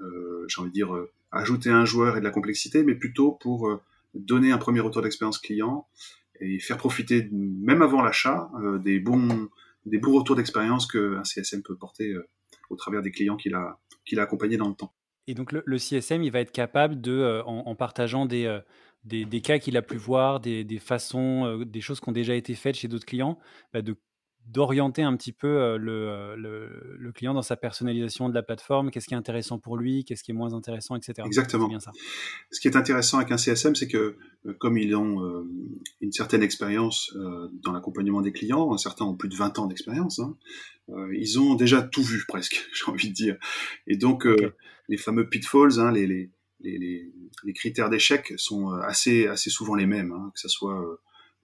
euh, 0.00 0.46
j'ai 0.48 0.60
envie 0.60 0.70
de 0.70 0.74
dire, 0.74 0.94
ajouter 1.32 1.70
un 1.70 1.84
joueur 1.84 2.16
et 2.16 2.20
de 2.20 2.24
la 2.24 2.30
complexité, 2.30 2.82
mais 2.82 2.94
plutôt 2.94 3.32
pour 3.32 3.80
donner 4.14 4.52
un 4.52 4.58
premier 4.58 4.80
retour 4.80 5.02
d'expérience 5.02 5.38
client 5.38 5.88
et 6.40 6.60
faire 6.60 6.76
profiter, 6.76 7.28
même 7.32 7.82
avant 7.82 8.02
l'achat, 8.02 8.50
des 8.82 9.00
bons 9.00 9.48
des 9.86 9.98
bons 9.98 10.14
retours 10.14 10.36
d'expérience 10.36 10.86
qu'un 10.86 11.24
CSM 11.24 11.62
peut 11.62 11.76
porter 11.76 12.14
au 12.70 12.76
travers 12.76 13.02
des 13.02 13.10
clients 13.10 13.36
qu'il 13.36 13.54
a, 13.54 13.78
qu'il 14.06 14.18
a 14.18 14.22
accompagnés 14.22 14.56
dans 14.56 14.68
le 14.68 14.74
temps. 14.74 14.94
Et 15.26 15.34
donc 15.34 15.52
le, 15.52 15.78
CSM, 15.78 16.22
il 16.22 16.30
va 16.30 16.40
être 16.40 16.52
capable 16.52 17.00
de, 17.00 17.42
en, 17.44 17.74
partageant 17.74 18.24
des, 18.24 18.60
des, 19.04 19.40
cas 19.42 19.58
qu'il 19.58 19.76
a 19.76 19.82
pu 19.82 19.96
voir, 19.96 20.40
des, 20.40 20.64
des 20.64 20.78
façons, 20.78 21.58
des 21.66 21.80
choses 21.80 22.00
qui 22.00 22.08
ont 22.08 22.12
déjà 22.12 22.34
été 22.34 22.54
faites 22.54 22.76
chez 22.76 22.88
d'autres 22.88 23.06
clients, 23.06 23.38
bah, 23.72 23.82
de 23.82 23.96
d'orienter 24.46 25.02
un 25.02 25.16
petit 25.16 25.32
peu 25.32 25.76
le, 25.76 26.36
le, 26.36 27.12
client 27.12 27.34
dans 27.34 27.42
sa 27.42 27.56
personnalisation 27.56 28.28
de 28.28 28.34
la 28.34 28.42
plateforme, 28.42 28.90
qu'est-ce 28.90 29.06
qui 29.06 29.14
est 29.14 29.16
intéressant 29.16 29.58
pour 29.58 29.76
lui, 29.76 30.04
qu'est-ce 30.04 30.22
qui 30.22 30.32
est 30.32 30.34
moins 30.34 30.52
intéressant, 30.52 30.96
etc. 30.96 31.14
Exactement. 31.24 31.68
Bien 31.68 31.80
ça. 31.80 31.92
Ce 32.50 32.60
qui 32.60 32.68
est 32.68 32.76
intéressant 32.76 33.18
avec 33.18 33.30
un 33.30 33.36
CSM, 33.36 33.74
c'est 33.74 33.88
que 33.88 34.16
comme 34.58 34.76
ils 34.76 34.94
ont 34.94 35.46
une 36.00 36.12
certaine 36.12 36.42
expérience 36.42 37.16
dans 37.62 37.72
l'accompagnement 37.72 38.20
des 38.20 38.32
clients, 38.32 38.76
certains 38.76 39.04
ont 39.04 39.14
plus 39.14 39.28
de 39.28 39.36
20 39.36 39.58
ans 39.58 39.66
d'expérience, 39.66 40.18
hein, 40.18 40.36
ils 41.12 41.38
ont 41.38 41.54
déjà 41.54 41.82
tout 41.82 42.02
vu 42.02 42.24
presque, 42.26 42.68
j'ai 42.74 42.90
envie 42.90 43.08
de 43.08 43.14
dire. 43.14 43.36
Et 43.86 43.96
donc 43.96 44.26
les 44.88 44.96
fameux 44.98 45.28
pitfalls, 45.28 45.78
hein, 45.78 45.92
les, 45.92 46.06
les, 46.06 46.30
les, 46.60 47.12
les, 47.44 47.52
critères 47.52 47.90
d'échec 47.90 48.34
sont 48.36 48.70
assez, 48.72 49.26
assez 49.26 49.50
souvent 49.50 49.74
les 49.74 49.86
mêmes, 49.86 50.12
hein, 50.12 50.30
que 50.34 50.40
ce 50.40 50.48
soit 50.48 50.84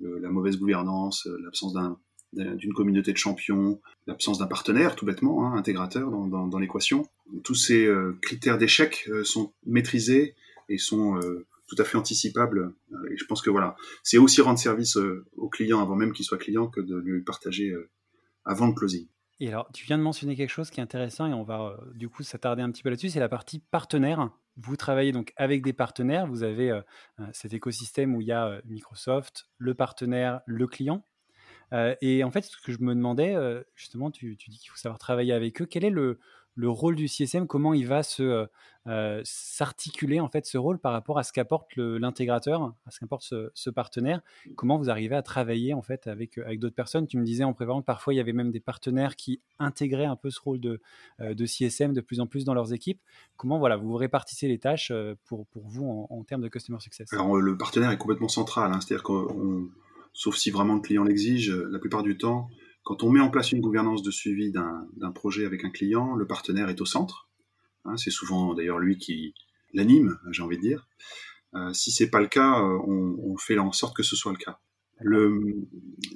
la 0.01 0.31
mauvaise 0.31 0.59
gouvernance, 0.59 1.27
l'absence 1.45 1.73
d'un 1.73 1.99
d'une 2.33 2.73
communauté 2.73 3.13
de 3.13 3.17
champions, 3.17 3.81
l'absence 4.07 4.39
d'un 4.39 4.47
partenaire, 4.47 4.95
tout 4.95 5.05
bêtement, 5.05 5.45
hein, 5.45 5.57
intégrateur 5.57 6.11
dans, 6.11 6.59
l'équation. 6.59 7.07
Tous 7.43 7.55
ces 7.55 7.87
euh, 7.87 8.17
critères 8.23 8.59
d'échec 8.59 9.09
euh, 9.09 9.25
sont 9.25 9.53
maîtrisés 9.67 10.35
et 10.69 10.79
sont 10.79 11.17
euh, 11.17 11.47
tout 11.67 11.77
à 11.79 11.85
fait 11.85 11.97
anticipables. 11.97 12.73
et 13.11 13.17
je 13.17 13.25
pense 13.25 13.43
que 13.43 13.51
voilà, 13.51 13.77
c'est 14.03 14.19
aussi 14.19 14.41
rendre 14.41 14.59
service 14.59 14.97
au 15.37 15.49
client 15.49 15.81
avant 15.81 15.95
même 15.95 16.13
qu'il 16.13 16.25
soit 16.25 16.39
client 16.39 16.67
que 16.69 16.81
de 16.81 16.97
lui 16.97 17.23
partager 17.23 17.73
avant 18.45 18.67
le 18.67 18.75
closing. 18.75 19.07
Et 19.39 19.49
alors, 19.49 19.71
tu 19.73 19.87
viens 19.87 19.97
de 19.97 20.03
mentionner 20.03 20.35
quelque 20.35 20.51
chose 20.51 20.69
qui 20.69 20.81
est 20.81 20.83
intéressant 20.83 21.27
et 21.27 21.33
on 21.33 21.45
va 21.45 21.79
du 21.95 22.09
coup 22.09 22.25
s'attarder 22.25 22.63
un 22.63 22.71
petit 22.73 22.83
peu 22.83 22.91
là-dessus, 22.91 23.11
c'est 23.11 23.21
la 23.21 23.29
partie 23.29 23.61
partenaire. 23.61 24.31
Vous 24.57 24.77
travaillez 24.77 25.13
donc 25.13 25.33
avec 25.37 25.63
des 25.63 25.73
partenaires, 25.73 26.27
vous 26.27 26.43
avez 26.43 26.77
cet 27.33 27.55
écosystème 27.55 28.17
où 28.17 28.21
il 28.21 28.27
y 28.27 28.33
a 28.33 28.61
Microsoft, 28.65 29.47
le 29.59 29.75
partenaire, 29.75 30.41
le 30.47 30.67
client. 30.67 31.05
Euh, 31.73 31.95
et 32.01 32.25
en 32.25 32.31
fait, 32.31 32.43
ce 32.45 32.57
que 32.57 32.73
je 32.73 32.81
me 32.81 32.95
demandais, 32.95 33.35
euh, 33.35 33.63
justement, 33.75 34.11
tu, 34.11 34.37
dis 34.37 34.59
qu'il 34.59 34.71
faut 34.71 34.77
savoir 34.77 34.99
travailler 34.99 35.33
avec 35.33 35.61
eux. 35.63 35.67
Quel 35.67 35.85
est 35.85 35.91
le, 35.91 36.19
rôle 36.63 36.95
du 36.95 37.09
CSM 37.09 37.47
Comment 37.47 37.73
il 37.73 37.87
va 37.87 38.03
se 38.03 38.47
euh, 38.87 39.21
s'articuler 39.25 40.21
en 40.21 40.29
fait 40.29 40.45
ce 40.45 40.59
rôle 40.59 40.79
par 40.79 40.93
rapport 40.93 41.19
à 41.19 41.23
ce 41.23 41.33
qu'apporte 41.33 41.75
l'intégrateur, 41.77 42.75
à 42.85 42.91
ce 42.91 43.01
qu'apporte 43.01 43.23
ce, 43.55 43.71
partenaire? 43.71 44.21
Comment 44.57 44.77
vous 44.77 44.91
arrivez 44.91 45.17
à 45.17 45.23
travailler 45.23 45.73
en 45.73 45.81
fait 45.81 46.07
avec 46.07 46.37
avec 46.37 46.61
d'autres 46.61 46.75
personnes? 46.75 47.07
Tu 47.07 47.17
me 47.17 47.25
disais 47.25 47.45
en 47.45 47.55
préparant 47.55 47.81
que 47.81 47.87
parfois 47.87 48.13
il 48.13 48.19
y 48.19 48.21
avait 48.21 48.35
même 48.35 48.51
des 48.51 48.61
partenaires 48.61 49.17
qui 49.17 49.41
intégraient 49.59 50.05
un 50.05 50.17
peu 50.17 50.29
ce 50.29 50.39
rôle 50.39 50.61
de, 50.61 50.83
de 51.21 51.47
CSM 51.47 51.95
de 51.95 52.03
plus 52.03 52.21
en 52.21 52.27
plus 52.27 52.45
dans 52.45 52.53
leurs 52.53 52.75
équipes. 52.75 53.01
Comment 53.39 53.59
voilà 53.59 53.77
vous 53.77 53.95
répartissez 53.95 54.47
les 54.47 54.59
tâches 54.59 54.93
pour, 55.25 55.47
pour 55.47 55.67
vous 55.67 56.07
en, 56.11 56.25
termes 56.25 56.43
de 56.43 56.49
customer 56.49 56.81
success? 56.81 57.11
Alors 57.15 57.37
le 57.37 57.57
partenaire 57.57 57.91
est 57.91 57.99
complètement 57.99 58.29
central, 58.29 58.71
hein. 58.71 58.81
c'est-à-dire 58.83 59.03
qu'on 59.03 59.71
sauf 60.13 60.37
si 60.37 60.51
vraiment 60.51 60.75
le 60.75 60.81
client 60.81 61.05
l'exige, 61.05 61.51
la 61.51 61.79
plupart 61.79 62.03
du 62.03 62.17
temps, 62.17 62.49
quand 62.83 63.03
on 63.03 63.11
met 63.11 63.21
en 63.21 63.31
place 63.31 63.53
une 63.53 63.61
gouvernance 63.61 64.03
de 64.03 64.11
suivi 64.11 64.51
d'un 64.51 65.13
projet 65.15 65.45
avec 65.45 65.65
un 65.65 65.71
client, 65.71 66.15
le 66.15 66.27
partenaire 66.27 66.69
est 66.69 66.81
au 66.81 66.87
centre. 66.87 67.29
Hein, 67.85 67.97
c'est 67.97 68.11
souvent 68.11 68.55
d'ailleurs 68.55 68.79
lui 68.79 68.99
qui 68.99 69.35
l'anime, 69.73 70.19
j'ai 70.31 70.43
envie 70.43 70.57
de 70.57 70.63
dire. 70.63 70.89
Euh, 71.55 71.73
si 71.73 71.91
c'est 71.91 72.11
pas 72.11 72.21
le 72.21 72.29
cas, 72.29 72.61
euh, 72.61 72.79
on, 72.87 73.37
fait 73.37 73.59
en 73.59 73.73
sorte 73.73 73.97
que 73.97 74.03
ce 74.03 74.17
soit 74.17 74.33
le 74.33 74.39
cas. 74.39 74.59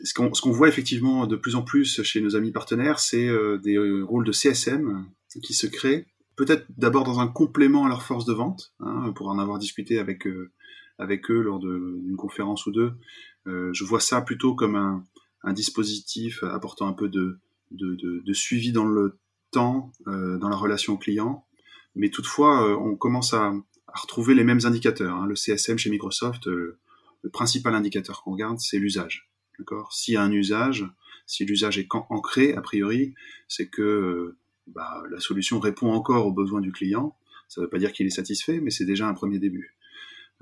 Ce 0.05 0.13
qu'on 0.15 0.51
voit 0.51 0.69
effectivement 0.69 1.27
de 1.27 1.37
plus 1.37 1.57
en 1.57 1.63
plus 1.63 2.03
chez 2.03 2.21
nos 2.21 2.37
amis 2.37 2.53
partenaires, 2.53 2.99
c'est 2.99 3.29
euh, 3.29 3.59
des 3.59 3.79
rôles 4.03 4.25
de 4.25 4.33
CSM 4.33 5.07
qui 5.43 5.55
se 5.55 5.67
créent, 5.67 6.07
peut-être 6.37 6.67
d'abord 6.77 7.05
dans 7.05 7.21
un 7.21 7.29
complément 7.29 7.87
à 7.87 7.89
leur 7.89 8.03
force 8.03 8.25
de 8.25 8.33
vente, 8.33 8.75
hein, 8.81 9.13
pour 9.15 9.29
en 9.29 9.39
avoir 9.39 9.59
discuté 9.59 9.99
avec, 9.99 10.27
euh, 10.27 10.53
avec 10.99 11.31
eux 11.31 11.41
lors 11.41 11.59
d'une 11.59 12.17
conférence 12.17 12.67
ou 12.67 12.73
deux. 12.73 12.93
Euh, 13.47 13.71
je 13.73 13.85
vois 13.85 14.01
ça 14.01 14.21
plutôt 14.21 14.55
comme 14.55 14.77
un, 14.77 15.53
dispositif 15.53 16.43
apportant 16.45 16.89
un 16.89 16.95
peu 16.95 17.09
de, 17.09 17.39
suivi 18.33 18.73
dans 18.73 18.87
le 18.87 19.19
temps, 19.51 19.93
euh, 20.07 20.39
dans 20.39 20.49
la 20.49 20.57
relation 20.57 20.97
client. 20.97 21.45
Mais 21.95 22.09
toutefois, 22.09 22.67
euh, 22.67 22.77
on 22.77 22.97
commence 22.97 23.35
à, 23.35 23.53
à, 23.89 24.01
retrouver 24.01 24.35
les 24.35 24.45
mêmes 24.45 24.61
indicateurs. 24.65 25.15
Hein. 25.15 25.27
Le 25.27 25.37
CSM 25.37 25.79
chez 25.79 25.91
Microsoft, 25.91 26.47
le 26.47 26.79
principal 27.33 27.75
indicateur 27.75 28.23
qu'on 28.23 28.33
regarde, 28.33 28.59
c'est 28.59 28.79
l'usage. 28.79 29.31
D'accord? 29.59 29.93
S'il 29.93 30.15
y 30.15 30.17
a 30.17 30.23
un 30.23 30.33
usage, 30.33 30.87
si 31.27 31.45
l'usage 31.45 31.79
est 31.79 31.89
ancré, 31.93 32.55
a 32.55 32.61
priori, 32.61 33.15
c'est 33.49 33.69
que 33.69 34.37
bah, 34.67 35.03
la 35.11 35.21
solution 35.21 35.61
répond 35.61 35.93
encore 35.93 36.27
aux 36.27 36.33
besoins 36.33 36.61
du 36.61 36.73
client. 36.73 37.17
Ça 37.49 37.61
ne 37.61 37.67
veut 37.67 37.71
pas 37.71 37.79
dire 37.79 37.93
qu'il 37.93 38.07
est 38.07 38.11
satisfait, 38.11 38.61
mais 38.61 38.71
c'est 38.71 38.85
déjà 38.85 39.07
un 39.07 39.15
premier 39.15 39.39
début. 39.39 39.77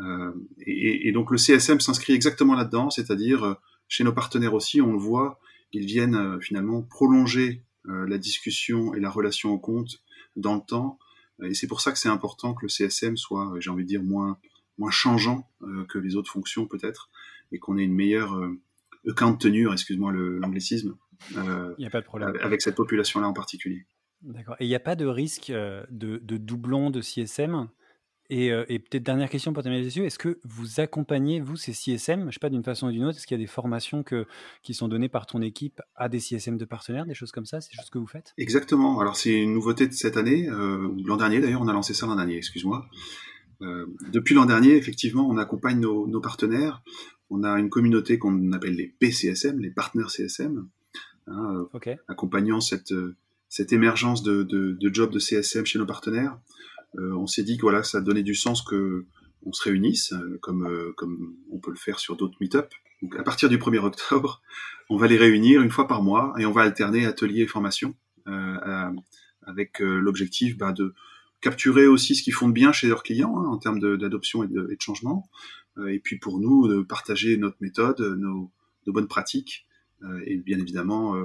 Euh, 0.03 0.33
et, 0.67 1.09
et, 1.09 1.13
donc 1.13 1.31
le 1.31 1.39
CSM 1.39 1.81
s'inscrit 1.81 2.13
exactement 2.13 2.55
là-dedans, 2.55 2.91
c'est-à-dire 2.91 3.45
euh, 3.45 3.55
chez 3.89 4.05
nos 4.05 4.13
partenaires 4.13 4.55
aussi, 4.55 4.81
on 4.81 4.93
le 4.93 4.99
voit, 4.99 5.39
ils 5.73 5.87
viennent 5.87 6.17
euh, 6.17 6.41
finalement 6.41 6.83
prolonger 6.83 7.65
la 7.85 8.17
discussion 8.17 8.95
et 8.95 9.01
la 9.01 9.11
relation 9.11 9.51
au 9.51 9.59
compte 9.59 10.05
dans 10.37 10.55
le 10.55 10.61
temps. 10.61 11.01
Et 11.43 11.53
c'est 11.53 11.67
pour 11.67 11.81
ça 11.81 11.91
que 11.91 11.99
c'est 11.99 12.09
important 12.09 12.55
que 12.55 12.65
le 12.65 12.69
CSM 12.69 13.17
soit, 13.17 13.55
j'ai 13.59 13.71
envie 13.71 13.83
de 13.83 13.89
dire, 13.89 14.05
moins, 14.05 14.39
moins 14.79 14.93
changeant 14.93 15.51
que 15.89 15.99
les 15.99 16.15
autres 16.15 16.31
fonctions 16.31 16.69
peut-être, 16.69 17.11
et 17.51 17.59
qu'on 17.59 17.79
ait 17.79 17.83
une 17.83 17.97
meilleure 17.97 18.41
account 19.09 19.35
tenure, 19.35 19.73
excuse-moi 19.73 20.13
l'anglicisme, 20.13 20.95
euh, 21.37 21.75
a 21.85 21.91
pas 21.91 22.01
de 22.01 22.07
problème. 22.07 22.37
avec 22.41 22.63
cette 22.63 22.77
population-là 22.77 23.27
en 23.27 23.33
particulier. 23.33 23.85
D'accord. 24.23 24.55
Et 24.61 24.65
il 24.65 24.69
n'y 24.69 24.77
a 24.77 24.81
pas 24.81 24.95
de 24.95 25.07
risque 25.07 25.51
de, 25.51 25.87
de 25.91 26.37
doublon 26.37 26.91
de 26.91 27.01
CSM 27.01 27.69
euh, 28.31 28.65
et, 28.69 28.79
peut-être 28.79 29.03
dernière 29.03 29.29
question 29.29 29.53
pour 29.53 29.63
terminer 29.63 29.85
dessus, 29.85 30.05
est-ce 30.05 30.19
que 30.19 30.39
vous 30.45 30.81
accompagnez, 30.81 31.41
vous, 31.41 31.57
ces 31.57 31.73
CSM, 31.73 32.21
je 32.21 32.27
ne 32.27 32.31
sais 32.31 32.39
pas, 32.39 32.51
d'une 32.51 32.63
façon 32.63 32.87
ou 32.87 32.93
d'une 32.93 33.05
autre, 33.05 33.19
est-ce 33.19 33.27
qu'il 33.27 33.37
y 33.37 33.41
a 33.41 33.45
des 33.45 33.51
formations 33.51 34.03
que, 34.03 34.27
qui 34.63 34.75
sont 34.75 34.89
données 34.89 35.09
par 35.09 35.27
ton 35.27 35.43
équipe 35.43 35.83
à 35.97 36.09
des 36.09 36.21
CSM 36.21 36.57
de 36.57 36.65
partenaires, 36.65 37.05
des 37.05 37.15
choses 37.15 37.33
comme 37.33 37.47
ça 37.47 37.61
C'est 37.61 37.75
choses 37.75 37.91
que 37.91 37.99
vous 37.99 38.07
faites? 38.07 38.33
Exactement. 38.39 39.01
Alors 39.01 39.17
c'est 39.17 39.33
une 39.33 39.53
nouveauté 39.53 39.87
de 39.87 39.93
cette 39.93 40.17
année, 40.17 40.49
euh, 40.49 40.89
l'an 41.05 41.17
dernier 41.17 41.41
d'ailleurs, 41.41 41.63
on 41.63 41.69
a 41.69 41.73
lancé 41.73 41.95
ça 41.95 42.07
l'an 42.07 42.17
dernier, 42.17 42.37
excuse-moi. 42.37 42.87
Euh, 43.61 43.87
depuis 44.11 44.35
l'an 44.35 44.47
dernier, 44.47 44.77
effectivement, 44.77 45.29
on 45.29 45.37
accompagne 45.37 45.79
nos, 45.79 46.21
partenaires. 46.21 46.83
On 47.31 47.45
a 47.45 47.59
une 47.59 47.71
communauté 47.71 48.19
qu'on 48.19 48.53
appelle 48.53 48.75
les 48.75 48.89
PCSM, 48.89 49.61
les 49.61 49.71
partenaires 49.71 50.11
CSM, 50.11 50.69
hein, 51.29 51.69
accompagnant 52.09 52.61
cette, 52.61 52.95
cette 53.49 53.73
émergence 53.73 54.23
de, 54.23 54.43
de, 54.43 54.73
de 54.73 54.95
jobs 54.95 55.13
de 55.13 55.19
CSM 55.19 55.65
chez 55.65 55.79
nos 55.79 55.87
partenaires. 55.87 56.39
Euh, 56.99 57.13
on 57.15 57.27
s'est 57.27 57.43
dit 57.43 57.57
que 57.57 57.63
voilà, 57.63 57.83
ça 57.83 58.01
donnait 58.01 58.23
du 58.23 58.35
sens 58.35 58.63
que 58.63 59.07
on 59.45 59.53
se 59.53 59.63
réunisse, 59.65 60.13
euh, 60.13 60.39
comme, 60.41 60.67
euh, 60.67 60.93
comme 60.97 61.35
on 61.51 61.59
peut 61.59 61.71
le 61.71 61.77
faire 61.77 61.99
sur 61.99 62.17
d'autres 62.17 62.37
meet-up. 62.41 62.73
Donc 63.03 63.17
à 63.17 63.23
partir 63.23 63.49
du 63.49 63.59
1er 63.59 63.79
octobre, 63.79 64.43
on 64.91 64.97
va 64.97 65.07
les 65.07 65.17
réunir 65.17 65.63
une 65.63 65.71
fois 65.71 65.89
par 65.89 66.03
mois 66.03 66.35
et 66.39 66.47
on 66.47 66.53
va 66.53 66.63
alterner 66.63 67.07
ateliers 67.07 67.43
et 67.43 67.47
formations 67.47 67.95
avec 69.45 69.81
l'objectif 69.81 70.57
bah, 70.57 70.71
de 70.71 70.95
capturer 71.41 71.89
aussi 71.89 72.15
ce 72.15 72.23
qu'ils 72.23 72.33
font 72.33 72.47
de 72.47 72.53
bien 72.53 72.71
chez 72.71 72.87
leurs 72.87 73.03
clients 73.03 73.37
hein, 73.37 73.49
en 73.49 73.59
termes 73.59 73.81
d'adoption 73.81 74.45
et, 74.45 74.47
de, 74.47 74.77
changement. 74.79 75.29
et 75.89 75.99
puis 75.99 76.19
pour 76.19 76.39
nous, 76.39 76.69
de 76.69 76.83
partager 76.83 77.37
notre 77.37 77.57
méthode, 77.61 78.01
nos, 78.01 78.53
nos 78.87 78.93
bonnes 78.93 79.09
pratiques 79.09 79.67
et 80.25 80.37
bien 80.37 80.61
évidemment 80.61 81.17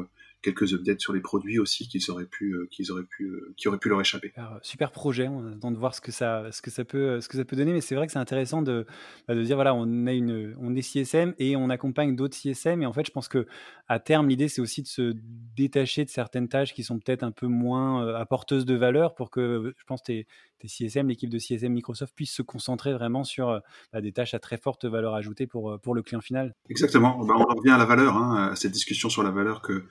quelques 0.47 0.73
updates 0.73 1.01
sur 1.01 1.11
les 1.11 1.19
produits 1.19 1.59
aussi 1.59 1.87
qu'ils 1.87 2.09
auraient 2.09 2.25
pu, 2.25 2.53
euh, 2.53 2.67
qu'ils 2.71 2.91
auraient 2.91 3.03
pu, 3.03 3.25
euh, 3.25 3.53
qui 3.57 3.67
auraient 3.67 3.77
pu 3.77 3.89
leur 3.89 3.99
échapper. 3.99 4.33
Super, 4.61 4.91
projet, 4.91 5.27
on 5.27 5.53
attend 5.53 5.71
de 5.71 5.77
voir 5.77 5.93
ce 5.93 5.99
que 5.99 6.11
ça, 6.11 6.49
ce 6.51 6.61
que 6.61 6.71
ça 6.71 6.85
peut, 6.85 7.19
ce 7.19 7.27
que 7.27 7.35
ça 7.35 7.43
peut 7.43 7.57
donner, 7.57 7.73
mais 7.73 7.81
c'est 7.81 7.95
vrai 7.95 8.05
que 8.05 8.13
c'est 8.13 8.19
intéressant 8.19 8.61
de, 8.61 8.85
bah, 9.27 9.35
de 9.35 9.43
dire 9.43 9.57
voilà, 9.57 9.75
on 9.75 10.07
est 10.07 10.17
une, 10.17 10.55
on 10.61 10.73
est 10.75 10.81
CSM 10.81 11.33
et 11.37 11.57
on 11.57 11.69
accompagne 11.69 12.15
d'autres 12.15 12.35
CSM, 12.35 12.81
et 12.81 12.85
en 12.85 12.93
fait, 12.93 13.05
je 13.05 13.11
pense 13.11 13.27
que 13.27 13.45
à 13.89 13.99
terme, 13.99 14.29
l'idée 14.29 14.47
c'est 14.47 14.61
aussi 14.61 14.81
de 14.81 14.87
se 14.87 15.13
détacher 15.55 16.05
de 16.05 16.09
certaines 16.09 16.47
tâches 16.47 16.73
qui 16.73 16.83
sont 16.83 16.99
peut-être 16.99 17.23
un 17.23 17.31
peu 17.31 17.47
moins 17.47 18.05
euh, 18.05 18.15
apporteuses 18.15 18.65
de 18.65 18.75
valeur 18.75 19.15
pour 19.15 19.29
que, 19.29 19.73
je 19.77 19.83
pense, 19.85 20.01
tes, 20.03 20.27
tes 20.59 20.67
CSM, 20.67 21.09
l'équipe 21.09 21.29
de 21.29 21.39
CSM 21.39 21.73
Microsoft 21.73 22.15
puisse 22.15 22.33
se 22.33 22.41
concentrer 22.41 22.93
vraiment 22.93 23.23
sur 23.23 23.61
bah, 23.91 24.01
des 24.01 24.13
tâches 24.13 24.33
à 24.33 24.39
très 24.39 24.57
forte 24.57 24.85
valeur 24.85 25.13
ajoutée 25.13 25.45
pour, 25.45 25.79
pour 25.81 25.93
le 25.93 26.01
client 26.01 26.21
final. 26.21 26.55
Exactement. 26.69 27.23
Bah, 27.25 27.35
on 27.37 27.43
revient 27.43 27.71
à 27.71 27.77
la 27.77 27.85
valeur, 27.85 28.15
hein, 28.15 28.49
à 28.51 28.55
cette 28.55 28.71
discussion 28.71 29.09
sur 29.09 29.23
la 29.23 29.31
valeur 29.31 29.61
que 29.61 29.83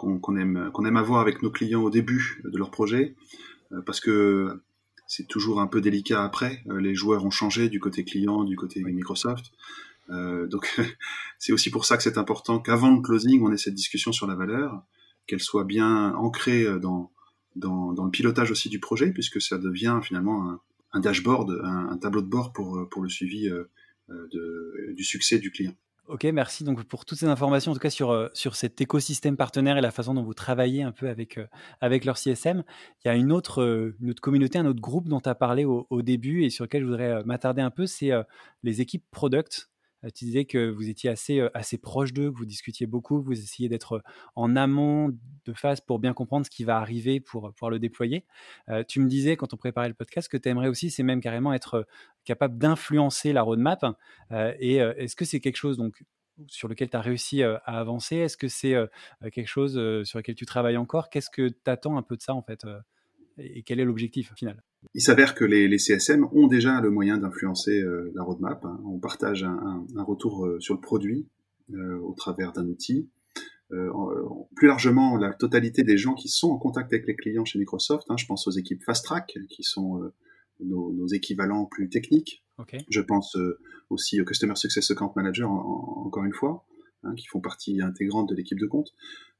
qu'on 0.00 0.36
aime, 0.36 0.70
qu'on 0.72 0.84
aime 0.84 0.96
avoir 0.96 1.20
avec 1.20 1.42
nos 1.42 1.50
clients 1.50 1.82
au 1.82 1.90
début 1.90 2.40
de 2.44 2.56
leur 2.56 2.70
projet, 2.70 3.14
euh, 3.72 3.82
parce 3.82 4.00
que 4.00 4.62
c'est 5.06 5.26
toujours 5.26 5.60
un 5.60 5.66
peu 5.66 5.80
délicat 5.80 6.24
après. 6.24 6.62
Euh, 6.68 6.80
les 6.80 6.94
joueurs 6.94 7.24
ont 7.24 7.30
changé 7.30 7.68
du 7.68 7.80
côté 7.80 8.04
client, 8.04 8.44
du 8.44 8.56
côté 8.56 8.82
Microsoft. 8.82 9.52
Euh, 10.08 10.46
donc 10.46 10.80
c'est 11.38 11.52
aussi 11.52 11.70
pour 11.70 11.84
ça 11.84 11.96
que 11.96 12.02
c'est 12.02 12.18
important 12.18 12.58
qu'avant 12.58 12.94
le 12.94 13.02
closing, 13.02 13.42
on 13.42 13.52
ait 13.52 13.58
cette 13.58 13.74
discussion 13.74 14.12
sur 14.12 14.26
la 14.26 14.34
valeur, 14.34 14.82
qu'elle 15.26 15.40
soit 15.40 15.64
bien 15.64 16.14
ancrée 16.14 16.64
dans, 16.80 17.10
dans, 17.56 17.92
dans, 17.92 18.04
le 18.04 18.10
pilotage 18.10 18.50
aussi 18.50 18.68
du 18.68 18.80
projet, 18.80 19.12
puisque 19.12 19.40
ça 19.40 19.58
devient 19.58 20.00
finalement 20.02 20.58
un, 20.92 21.00
dashboard, 21.00 21.60
un, 21.62 21.96
tableau 21.98 22.22
de 22.22 22.26
bord 22.26 22.52
pour, 22.52 22.88
pour 22.88 23.02
le 23.02 23.08
suivi 23.08 23.48
de, 24.08 24.92
du 24.96 25.04
succès 25.04 25.38
du 25.38 25.52
client. 25.52 25.74
Ok, 26.10 26.24
merci 26.24 26.64
donc 26.64 26.82
pour 26.82 27.04
toutes 27.04 27.18
ces 27.18 27.26
informations, 27.26 27.70
en 27.70 27.74
tout 27.74 27.80
cas 27.80 27.88
sur, 27.88 28.10
euh, 28.10 28.26
sur 28.34 28.56
cet 28.56 28.80
écosystème 28.80 29.36
partenaire 29.36 29.78
et 29.78 29.80
la 29.80 29.92
façon 29.92 30.12
dont 30.12 30.24
vous 30.24 30.34
travaillez 30.34 30.82
un 30.82 30.90
peu 30.90 31.08
avec, 31.08 31.38
euh, 31.38 31.46
avec 31.80 32.04
leur 32.04 32.18
CSM. 32.18 32.64
Il 33.04 33.08
y 33.08 33.10
a 33.12 33.14
une 33.14 33.30
autre, 33.30 33.62
euh, 33.62 33.96
une 34.00 34.10
autre 34.10 34.20
communauté, 34.20 34.58
un 34.58 34.66
autre 34.66 34.80
groupe 34.80 35.08
dont 35.08 35.20
tu 35.20 35.28
as 35.28 35.36
parlé 35.36 35.64
au, 35.64 35.86
début 36.02 36.42
et 36.42 36.50
sur 36.50 36.64
lequel 36.64 36.82
je 36.82 36.86
voudrais 36.86 37.22
m'attarder 37.22 37.62
un 37.62 37.70
peu, 37.70 37.86
c'est 37.86 38.10
les 38.64 38.80
équipes 38.80 39.04
product. 39.12 39.69
Tu 40.14 40.24
disais 40.24 40.44
que 40.44 40.70
vous 40.70 40.88
étiez 40.88 41.10
assez, 41.10 41.46
assez 41.54 41.78
proche 41.78 42.12
d'eux, 42.12 42.30
que 42.30 42.36
vous 42.36 42.46
discutiez 42.46 42.86
beaucoup, 42.86 43.20
que 43.20 43.26
vous 43.26 43.38
essayez 43.38 43.68
d'être 43.68 44.02
en 44.34 44.56
amont 44.56 45.16
de 45.44 45.52
phase 45.52 45.80
pour 45.80 45.98
bien 45.98 46.12
comprendre 46.12 46.46
ce 46.46 46.50
qui 46.50 46.64
va 46.64 46.78
arriver 46.78 47.20
pour 47.20 47.52
pouvoir 47.52 47.70
le 47.70 47.78
déployer. 47.78 48.24
tu 48.88 49.00
me 49.00 49.08
disais 49.08 49.36
quand 49.36 49.52
on 49.54 49.56
préparait 49.56 49.88
le 49.88 49.94
podcast 49.94 50.28
que 50.28 50.36
tu 50.36 50.48
aimerais 50.48 50.68
aussi, 50.68 50.90
c'est 50.90 51.02
même 51.02 51.20
carrément 51.20 51.52
être 51.52 51.86
capable 52.24 52.58
d'influencer 52.58 53.32
la 53.32 53.42
roadmap. 53.42 53.84
et 54.30 54.76
est-ce 54.76 55.16
que 55.16 55.24
c'est 55.24 55.40
quelque 55.40 55.56
chose 55.56 55.76
donc 55.76 56.02
sur 56.48 56.68
lequel 56.68 56.88
tu 56.88 56.96
as 56.96 57.00
réussi 57.00 57.42
à 57.42 57.56
avancer? 57.58 58.16
Est-ce 58.16 58.36
que 58.36 58.48
c'est 58.48 58.74
quelque 59.32 59.48
chose 59.48 59.72
sur 60.04 60.18
lequel 60.18 60.34
tu 60.34 60.46
travailles 60.46 60.76
encore? 60.76 61.10
Qu'est-ce 61.10 61.30
que 61.30 61.48
tu 61.48 61.70
attends 61.70 61.96
un 61.96 62.02
peu 62.02 62.16
de 62.16 62.22
ça 62.22 62.34
en 62.34 62.42
fait 62.42 62.66
Et 63.38 63.62
quel 63.62 63.80
est 63.80 63.84
l'objectif 63.84 64.32
final? 64.34 64.62
Il 64.94 65.02
s'avère 65.02 65.34
que 65.34 65.44
les, 65.44 65.78
CSM 65.78 66.26
ont 66.32 66.46
déjà 66.46 66.80
le 66.80 66.90
moyen 66.90 67.18
d'influencer 67.18 67.82
la 68.14 68.22
roadmap. 68.22 68.64
Hein. 68.64 68.80
On 68.84 68.98
partage 68.98 69.44
un, 69.44 69.84
retour 70.02 70.48
sur 70.58 70.74
le 70.74 70.80
produit 70.80 71.28
au 71.72 72.14
travers 72.16 72.52
d'un 72.52 72.66
outil. 72.66 73.10
plus 73.68 74.68
largement, 74.68 75.16
la 75.16 75.34
totalité 75.34 75.82
des 75.82 75.98
gens 75.98 76.14
qui 76.14 76.28
sont 76.28 76.50
en 76.50 76.58
contact 76.58 76.92
avec 76.92 77.06
les 77.06 77.14
clients 77.14 77.44
chez 77.44 77.58
Microsoft, 77.58 78.06
hein, 78.08 78.16
je 78.16 78.26
pense 78.26 78.46
aux 78.48 78.52
équipes 78.52 78.82
Fast 78.82 79.04
Track, 79.04 79.38
qui 79.50 79.62
sont 79.62 80.10
nos, 80.64 81.06
équivalents 81.08 81.66
plus 81.66 81.88
techniques. 81.88 82.44
Je 82.88 83.00
pense 83.00 83.36
euh, 83.36 83.58
aussi 83.88 84.20
au 84.20 84.24
Customer 84.24 84.54
Success 84.54 84.90
Account 84.90 85.12
Manager, 85.16 85.50
encore 85.50 86.24
une 86.24 86.34
fois, 86.34 86.66
hein, 87.04 87.14
qui 87.14 87.26
font 87.26 87.40
partie 87.40 87.80
intégrante 87.80 88.28
de 88.28 88.34
l'équipe 88.34 88.58
de 88.58 88.66
compte. 88.66 88.90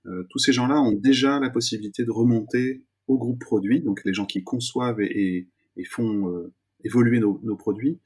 Euh, 0.07 0.27
tous 0.31 0.39
ces 0.39 0.53
gens-là 0.53 0.81
ont 0.81 0.93
déjà 0.93 1.39
la 1.39 1.51
possibilité 1.51 2.05
de 2.05 2.11
remonter 2.11 2.83
au 3.11 3.19
groupe 3.19 3.41
produit, 3.41 3.81
donc 3.81 4.03
les 4.05 4.15
gens 4.15 4.27
qui 4.27 4.43
conçoivent 4.43 5.01
et, 5.01 5.49
font 5.89 6.29
euh, 6.29 6.53
évoluer 6.85 7.21
nos, 7.21 7.57
produits, 7.57 7.99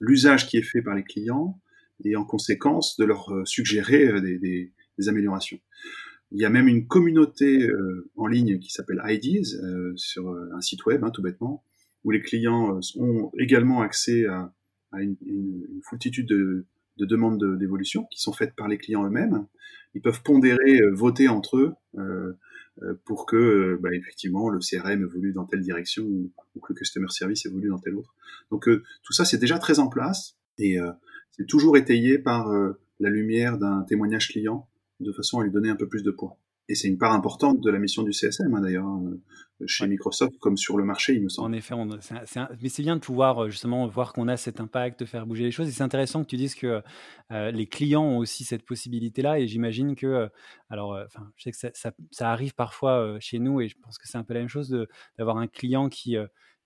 l'usage 0.00 0.46
qui 0.48 0.56
est 0.56 0.62
fait 0.62 0.82
par 0.82 0.94
les 0.94 1.04
clients, 1.04 1.60
et 2.04 2.16
en 2.16 2.24
conséquence 2.24 2.96
de 2.96 3.04
leur 3.04 3.30
suggérer 3.44 4.20
des 4.22 5.08
améliorations. 5.08 5.60
Il 6.32 6.40
y 6.40 6.44
a 6.44 6.50
même 6.50 6.68
une 6.68 6.86
communauté 6.86 7.68
euh, 7.68 8.08
en 8.16 8.26
ligne 8.26 8.60
qui 8.60 8.70
s'appelle 8.70 9.02
IDs 9.04 9.56
euh, 9.62 9.92
sur 9.96 10.28
euh, 10.28 10.50
un 10.54 10.60
site 10.60 10.86
web, 10.86 11.02
hein, 11.02 11.10
tout 11.10 11.22
bêtement, 11.22 11.64
où 12.04 12.12
les 12.12 12.20
clients 12.20 12.80
ont 12.96 13.32
également 13.38 13.82
accès 13.82 14.26
à, 14.26 14.52
une, 14.92 15.16
foultitude 15.84 16.26
de, 16.26 16.66
de 16.98 17.04
demandes 17.04 17.58
d'évolution 17.58 18.06
qui 18.10 18.20
sont 18.20 18.32
faites 18.32 18.54
par 18.54 18.68
les 18.68 18.78
clients 18.78 19.04
eux-mêmes. 19.04 19.46
Ils 19.94 20.00
peuvent 20.00 20.22
pondérer, 20.22 20.80
voter 20.92 21.28
entre 21.28 21.58
eux 21.58 21.74
pour 23.04 23.26
que, 23.26 23.78
bah, 23.82 23.90
effectivement, 23.92 24.48
le 24.48 24.58
CRM 24.60 25.02
évolue 25.02 25.32
dans 25.32 25.44
telle 25.44 25.60
direction 25.60 26.04
ou, 26.04 26.32
que 26.60 26.72
le 26.72 26.78
customer 26.78 27.08
service 27.08 27.46
évolue 27.46 27.68
dans 27.68 27.78
telle 27.78 27.96
autre. 27.96 28.14
Donc 28.50 28.68
tout 29.02 29.12
ça, 29.12 29.24
c'est 29.24 29.38
déjà 29.38 29.58
très 29.58 29.78
en 29.78 29.88
place 29.88 30.36
et 30.58 30.78
c'est 31.30 31.46
toujours 31.46 31.76
étayé 31.76 32.18
par 32.18 32.52
la 33.00 33.10
lumière 33.10 33.58
d'un 33.58 33.82
témoignage 33.82 34.28
client 34.28 34.68
de 35.00 35.12
façon 35.12 35.40
à 35.40 35.44
lui 35.44 35.50
donner 35.50 35.70
un 35.70 35.76
peu 35.76 35.88
plus 35.88 36.02
de 36.02 36.10
poids. 36.10 36.38
Et 36.70 36.76
c'est 36.76 36.86
une 36.86 36.98
part 36.98 37.12
importante 37.12 37.60
de 37.60 37.68
la 37.68 37.80
mission 37.80 38.04
du 38.04 38.12
CSM, 38.12 38.54
hein, 38.54 38.60
d'ailleurs, 38.60 38.86
hein, 38.86 39.02
chez 39.66 39.88
Microsoft 39.88 40.38
comme 40.38 40.56
sur 40.56 40.78
le 40.78 40.84
marché, 40.84 41.14
il 41.14 41.24
me 41.24 41.28
semble. 41.28 41.48
En 41.48 41.52
effet, 41.52 41.74
mais 42.62 42.68
c'est 42.68 42.82
bien 42.82 42.94
de 42.94 43.00
pouvoir 43.00 43.42
euh, 43.42 43.50
justement 43.50 43.88
voir 43.88 44.12
qu'on 44.12 44.28
a 44.28 44.36
cet 44.36 44.60
impact, 44.60 45.00
de 45.00 45.04
faire 45.04 45.26
bouger 45.26 45.42
les 45.42 45.50
choses. 45.50 45.68
Et 45.68 45.72
c'est 45.72 45.82
intéressant 45.82 46.22
que 46.22 46.28
tu 46.28 46.36
dises 46.36 46.54
que 46.54 46.80
euh, 47.32 47.50
les 47.50 47.66
clients 47.66 48.04
ont 48.04 48.18
aussi 48.18 48.44
cette 48.44 48.64
possibilité-là. 48.64 49.40
Et 49.40 49.48
j'imagine 49.48 49.96
que, 49.96 50.06
euh, 50.06 50.28
alors, 50.70 50.96
enfin, 51.04 51.28
je 51.34 51.42
sais 51.42 51.50
que 51.50 51.56
ça, 51.56 51.90
ça, 52.12 52.30
arrive 52.30 52.54
parfois 52.54 53.18
chez 53.18 53.40
nous, 53.40 53.60
et 53.60 53.66
je 53.66 53.76
pense 53.82 53.98
que 53.98 54.06
c'est 54.06 54.18
un 54.18 54.22
peu 54.22 54.34
la 54.34 54.40
même 54.40 54.48
chose 54.48 54.70
d'avoir 55.18 55.38
un 55.38 55.48
client 55.48 55.88
qui 55.88 56.16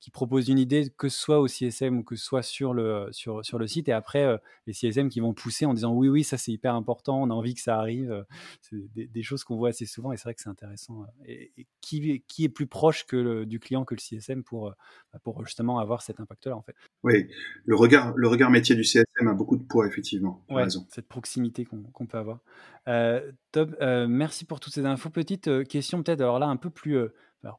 qui 0.01 0.11
propose 0.11 0.49
une 0.51 0.59
idée, 0.59 0.93
que 0.99 1.09
ce 1.09 1.19
soit 1.19 1.41
au 1.41 1.49
CSM 1.49 1.99
ou 1.99 2.03
que 2.03 2.15
ce 2.15 2.23
soit 2.23 2.43
sur 2.43 2.75
le, 2.75 3.09
sur, 3.11 3.43
sur 3.43 3.59
le 3.59 3.67
site. 3.67 3.89
Et 3.89 3.93
après, 3.93 4.23
euh, 4.23 4.37
les 4.67 4.75
CSM 4.75 5.09
qui 5.09 5.21
vont 5.21 5.33
pousser 5.33 5.65
en 5.65 5.73
disant 5.73 5.95
oui, 5.95 6.09
oui, 6.09 6.25
ça 6.25 6.37
c'est 6.37 6.53
hyper 6.53 6.75
important, 6.75 7.23
on 7.23 7.31
a 7.31 7.33
envie 7.33 7.55
que 7.55 7.63
ça 7.63 7.79
arrive. 7.79 8.13
Euh, 8.13 8.23
c'est 8.61 8.77
des, 8.95 9.23
choses 9.23 9.45
qu'on 9.45 9.57
voit 9.57 9.71
assez 9.71 9.87
souvent 9.87 10.13
et 10.13 10.19
c'est 10.19 10.25
vrai 10.25 10.35
que 10.35 10.43
c'est 10.43 10.51
intéressant. 10.51 11.05
Euh, 11.05 11.07
et, 11.27 11.67
qui, 11.81 12.23
qui, 12.29 12.45
est 12.45 12.51
plus 12.51 12.67
proche 12.67 13.07
que 13.07 13.45
du 13.45 13.59
client 13.61 13.87
que 13.87 13.95
le 13.95 14.01
CSM 14.01 14.43
pour, 14.43 14.75
bah, 15.13 15.19
pour 15.23 15.43
justement 15.47 15.79
avoir 15.79 16.03
cet 16.03 16.21
impact-là 16.21 16.55
en 16.55 16.63
fait 16.63 16.75
Oui, 17.03 17.27
le 17.65 17.75
regard, 17.75 18.13
le 18.15 18.29
regard 18.29 18.51
métier 18.51 18.75
du 18.75 18.85
CSM 18.85 19.29
a 19.29 19.33
beaucoup 19.33 19.57
de 19.57 19.65
poids, 19.65 19.87
effectivement. 19.87 20.45
Ouais, 20.51 20.67
cette 20.91 21.09
proximité 21.09 21.65
qu'on 21.65 22.07
peut 22.07 22.19
avoir. 22.19 22.41
Euh, 22.89 23.33
Top, 23.53 23.75
merci 23.81 24.45
pour 24.45 24.61
toutes 24.61 24.75
ces 24.75 24.85
infos. 24.85 25.09
Petite 25.09 25.67
question 25.67 26.03
peut-être, 26.03 26.21
alors 26.21 26.39
là 26.39 26.47
un 26.47 26.57
peu 26.57 26.69
plus 26.69 26.99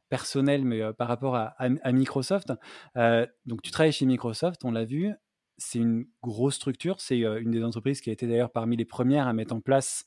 personnel, 0.08 0.64
mais 0.64 0.92
par 0.94 1.08
rapport 1.08 1.36
à, 1.36 1.92
Microsoft. 1.92 2.52
donc, 2.94 3.62
tu 3.62 3.70
travailles 3.70 3.92
chez 3.92 4.06
Microsoft, 4.06 4.64
on 4.64 4.72
l'a 4.72 4.84
vu. 4.84 5.12
C'est 5.58 5.78
une 5.78 6.06
grosse 6.22 6.56
structure. 6.56 7.00
C'est 7.00 7.18
une 7.18 7.50
des 7.50 7.64
entreprises 7.64 8.00
qui 8.00 8.10
a 8.10 8.12
été 8.12 8.26
d'ailleurs 8.26 8.52
parmi 8.52 8.76
les 8.76 8.84
premières 8.84 9.26
à 9.26 9.32
mettre 9.32 9.54
en 9.54 9.60
place 9.60 10.06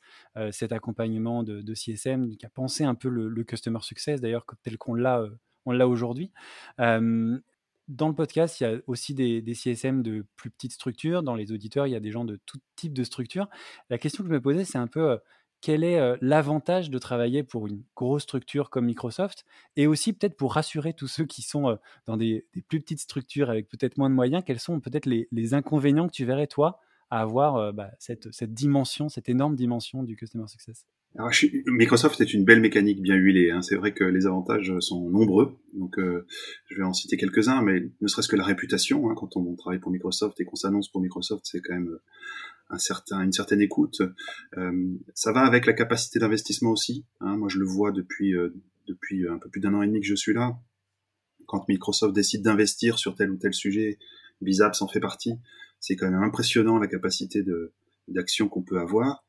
cet 0.51 0.71
accompagnement 0.71 1.43
de, 1.43 1.73
CSM, 1.73 2.36
qui 2.38 2.45
a 2.45 2.49
pensé 2.49 2.84
un 2.84 2.95
peu 2.95 3.10
le, 3.10 3.43
customer 3.43 3.80
success, 3.82 4.21
d'ailleurs, 4.21 4.45
tel 4.63 4.77
qu'on 4.77 4.93
l'a 4.93 5.25
on 5.65 5.71
l'a 5.71 5.88
aujourd'hui. 5.88 6.32
dans 6.77 8.08
le 8.08 8.13
podcast, 8.13 8.60
il 8.60 8.63
y 8.63 8.67
a 8.67 8.80
aussi 8.88 9.13
des, 9.13 9.41
des, 9.41 9.54
CSM 9.54 10.04
de 10.04 10.25
plus 10.36 10.51
petites 10.51 10.73
structures. 10.73 11.23
Dans 11.23 11.36
les 11.36 11.51
auditeurs, 11.51 11.88
il 11.88 11.91
y 11.91 11.95
a 11.95 11.99
des 11.99 12.12
gens 12.12 12.25
de 12.25 12.39
tout 12.45 12.60
type 12.75 12.93
de 12.93 13.04
structure. 13.04 13.49
La 13.89 13.97
question 13.97 14.23
que 14.23 14.30
je 14.30 14.34
me 14.34 14.41
posais, 14.41 14.65
c'est 14.65 14.77
un 14.77 14.88
peu 14.88 15.19
quel 15.62 15.84
est 15.84 16.17
l'avantage 16.22 16.89
de 16.89 16.98
travailler 16.98 17.43
pour 17.43 17.67
une 17.67 17.84
grosse 17.95 18.24
structure 18.24 18.69
comme 18.69 18.86
Microsoft 18.86 19.45
et 19.76 19.88
aussi 19.88 20.13
peut-être 20.13 20.38
pour 20.38 20.54
rassurer 20.54 20.93
tous 20.93 21.08
ceux 21.08 21.26
qui 21.26 21.41
sont 21.41 21.78
dans 22.06 22.17
des, 22.17 22.45
plus 22.67 22.82
petites 22.82 23.00
structures 23.00 23.50
avec 23.50 23.69
peut-être 23.69 23.98
moins 23.98 24.10
de 24.10 24.15
moyens, 24.15 24.43
quels 24.45 24.60
sont 24.60 24.80
peut-être 24.80 25.06
les, 25.06 25.54
inconvénients 25.54 26.08
que 26.08 26.13
tu 26.13 26.26
verrais 26.26 26.48
toi 26.48 26.80
à 27.10 27.22
avoir 27.22 27.74
bah, 27.74 27.91
cette, 28.00 28.43
dimension, 28.54 29.10
cette 29.10 29.30
énorme 29.30 29.56
dimension 29.56 30.04
du 30.04 30.15
Customer 30.15 30.48
Success? 30.48 30.86
Microsoft 31.65 32.22
est 32.22 32.34
une 32.34 32.45
belle 32.45 32.62
mécanique 32.62 33.02
bien 33.02 33.15
huilée. 33.15 33.50
Hein. 33.50 33.62
C'est 33.62 33.76
vrai 33.76 33.93
que 33.93 34.04
les 34.04 34.28
avantages 34.28 34.72
sont 34.80 35.10
nombreux. 35.10 35.58
Donc, 35.74 35.95
je 35.98 36.76
vais 36.76 36.84
en 36.84 36.93
citer 36.93 37.17
quelques-uns, 37.17 37.63
mais 37.63 37.89
ne 38.00 38.08
serait-ce 38.08 38.28
que 38.28 38.36
la 38.36 38.43
réputation. 38.43 39.10
Hein, 39.10 39.15
quand 39.17 39.36
on, 39.36 39.56
travaille 39.56 39.80
pour 39.80 39.91
Microsoft 39.91 40.39
et 40.39 40.45
qu'on 40.45 40.56
s'annonce 40.56 40.88
pour 40.89 41.02
Microsoft, 41.02 41.45
c'est 41.45 41.62
quand 41.62 41.74
même 41.74 41.98
certain, 42.77 43.21
une 43.21 43.32
certaine 43.32 43.62
écoute. 43.62 44.01
Euh, 44.58 44.93
ça 45.13 45.32
va 45.32 45.41
avec 45.41 45.65
la 45.65 45.73
capacité 45.73 46.19
d'investissement 46.19 46.71
aussi. 46.71 47.05
Hein. 47.19 47.38
Moi, 47.38 47.49
je 47.49 47.58
le 47.58 47.65
vois 47.65 47.91
depuis, 47.91 48.36
euh, 48.36 48.53
depuis 48.88 49.27
un 49.27 49.38
peu 49.38 49.49
plus 49.49 49.62
d'un 49.62 49.73
an 49.73 49.82
et 49.82 49.88
demi 49.88 50.01
que 50.01 50.08
je 50.08 50.15
suis 50.15 50.34
là. 50.34 50.58
Quand 51.47 51.67
Microsoft 51.67 52.13
décide 52.13 52.43
d'investir 52.43 52.99
sur 52.99 53.15
tel 53.15 53.32
ou 53.32 53.38
tel 53.38 53.53
sujet, 53.53 53.97
Bizap 54.41 54.75
en 54.82 54.88
fait 54.88 54.99
partie. 54.99 55.34
C'est 55.79 55.95
quand 55.95 56.10
même 56.10 56.21
impressionnant 56.21 56.77
la 56.77 56.88
capacité 56.88 57.43
d'action 58.08 58.47
qu'on 58.47 58.62
peut 58.62 58.79
avoir. 58.79 59.23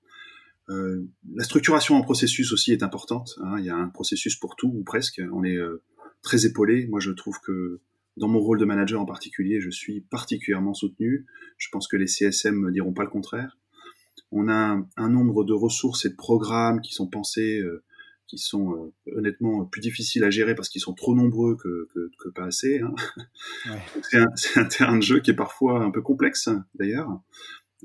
Euh, 0.68 1.05
la 1.35 1.44
structuration 1.44 1.96
en 1.96 2.03
processus 2.03 2.53
aussi 2.53 2.72
est 2.72 2.83
importante. 2.83 3.38
Hein. 3.42 3.57
Il 3.59 3.64
y 3.64 3.70
a 3.70 3.76
un 3.76 3.88
processus 3.88 4.37
pour 4.37 4.57
tout 4.57 4.72
ou 4.72 4.85
presque. 4.85 5.20
On 5.33 5.42
est 5.42 5.57
euh, 5.57 5.83
très 6.22 6.46
épaulé. 6.46 6.87
Moi, 6.87 7.00
je 7.00 7.11
trouve 7.11 7.40
que 7.40 7.81
dans 8.16 8.29
mon 8.29 8.40
rôle 8.40 8.59
de 8.59 8.64
manager 8.64 9.01
en 9.01 9.07
particulier, 9.07 9.61
je 9.61 9.70
suis 9.70 10.01
particulièrement 10.01 10.75
soutenu. 10.75 11.27
Je 11.59 11.68
pense 11.70 11.88
que 11.88 11.96
les 11.96 12.07
CSM 12.07 12.55
me 12.55 12.73
diront 12.73 12.92
pas 12.92 13.05
le 13.05 13.11
contraire. 13.11 13.59
On 14.33 14.49
a 14.49 14.79
un, 14.96 15.09
nombre 15.09 15.44
de 15.44 15.53
ressources 15.53 16.05
et 16.05 16.11
de 16.11 16.14
programmes 16.14 16.81
qui 16.81 16.92
sont 16.92 17.09
pensés, 17.09 17.61
euh, 17.61 17.83
qui 18.27 18.38
sont 18.38 18.92
euh, 19.07 19.16
honnêtement 19.16 19.64
plus 19.64 19.81
difficiles 19.81 20.23
à 20.23 20.31
gérer 20.31 20.55
parce 20.55 20.68
qu'ils 20.68 20.81
sont 20.81 20.94
trop 20.94 21.16
nombreux 21.16 21.57
que, 21.57 21.88
que, 21.92 22.11
que 22.18 22.29
pas 22.29 22.44
assez. 22.44 22.81
Hein. 22.81 22.94
Ouais. 23.66 23.81
C'est 24.03 24.18
un, 24.18 24.27
un, 24.62 24.64
terrain 24.66 24.96
de 24.96 25.03
jeu 25.03 25.20
qui 25.20 25.31
est 25.31 25.35
parfois 25.35 25.83
un 25.83 25.90
peu 25.90 26.03
complexe 26.03 26.49
d'ailleurs, 26.75 27.20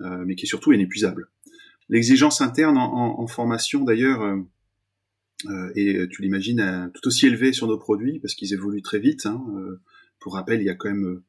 euh, 0.02 0.24
mais 0.26 0.36
qui 0.36 0.46
est 0.46 0.50
surtout 0.50 0.72
inépuisable. 0.72 1.30
L'exigence 1.90 2.42
interne 2.42 2.78
en, 2.78 2.94
en, 2.94 3.20
en 3.22 3.28
formation 3.28 3.84
d'ailleurs 3.84 4.38
est, 5.76 6.10
tu 6.10 6.24
l'imagines, 6.24 6.92
tout 6.94 7.08
aussi 7.08 7.28
élevée 7.28 7.54
sur 7.54 7.68
nos 7.68 7.78
produits 7.78 8.20
parce 8.20 8.34
qu'ils 8.34 8.54
évoluent 8.54 8.82
très 8.82 8.98
vite. 8.98 9.28
Hein, 9.28 9.46
pour 10.26 10.34
rappel, 10.34 10.60
il 10.60 10.66
y 10.66 10.72
a 10.72 10.76
quand 10.76 10.90
même 10.90 11.22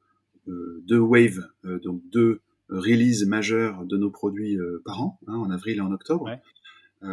euh, 0.48 0.82
deux 0.86 0.98
waves, 0.98 1.46
euh, 1.66 1.78
donc 1.80 2.00
deux 2.10 2.40
releases 2.70 3.26
majeures 3.26 3.84
de 3.84 3.98
nos 3.98 4.10
produits 4.10 4.56
euh, 4.56 4.80
par 4.86 5.02
an, 5.02 5.20
hein, 5.26 5.34
en 5.34 5.50
avril 5.50 5.76
et 5.76 5.80
en 5.82 5.92
octobre. 5.92 6.30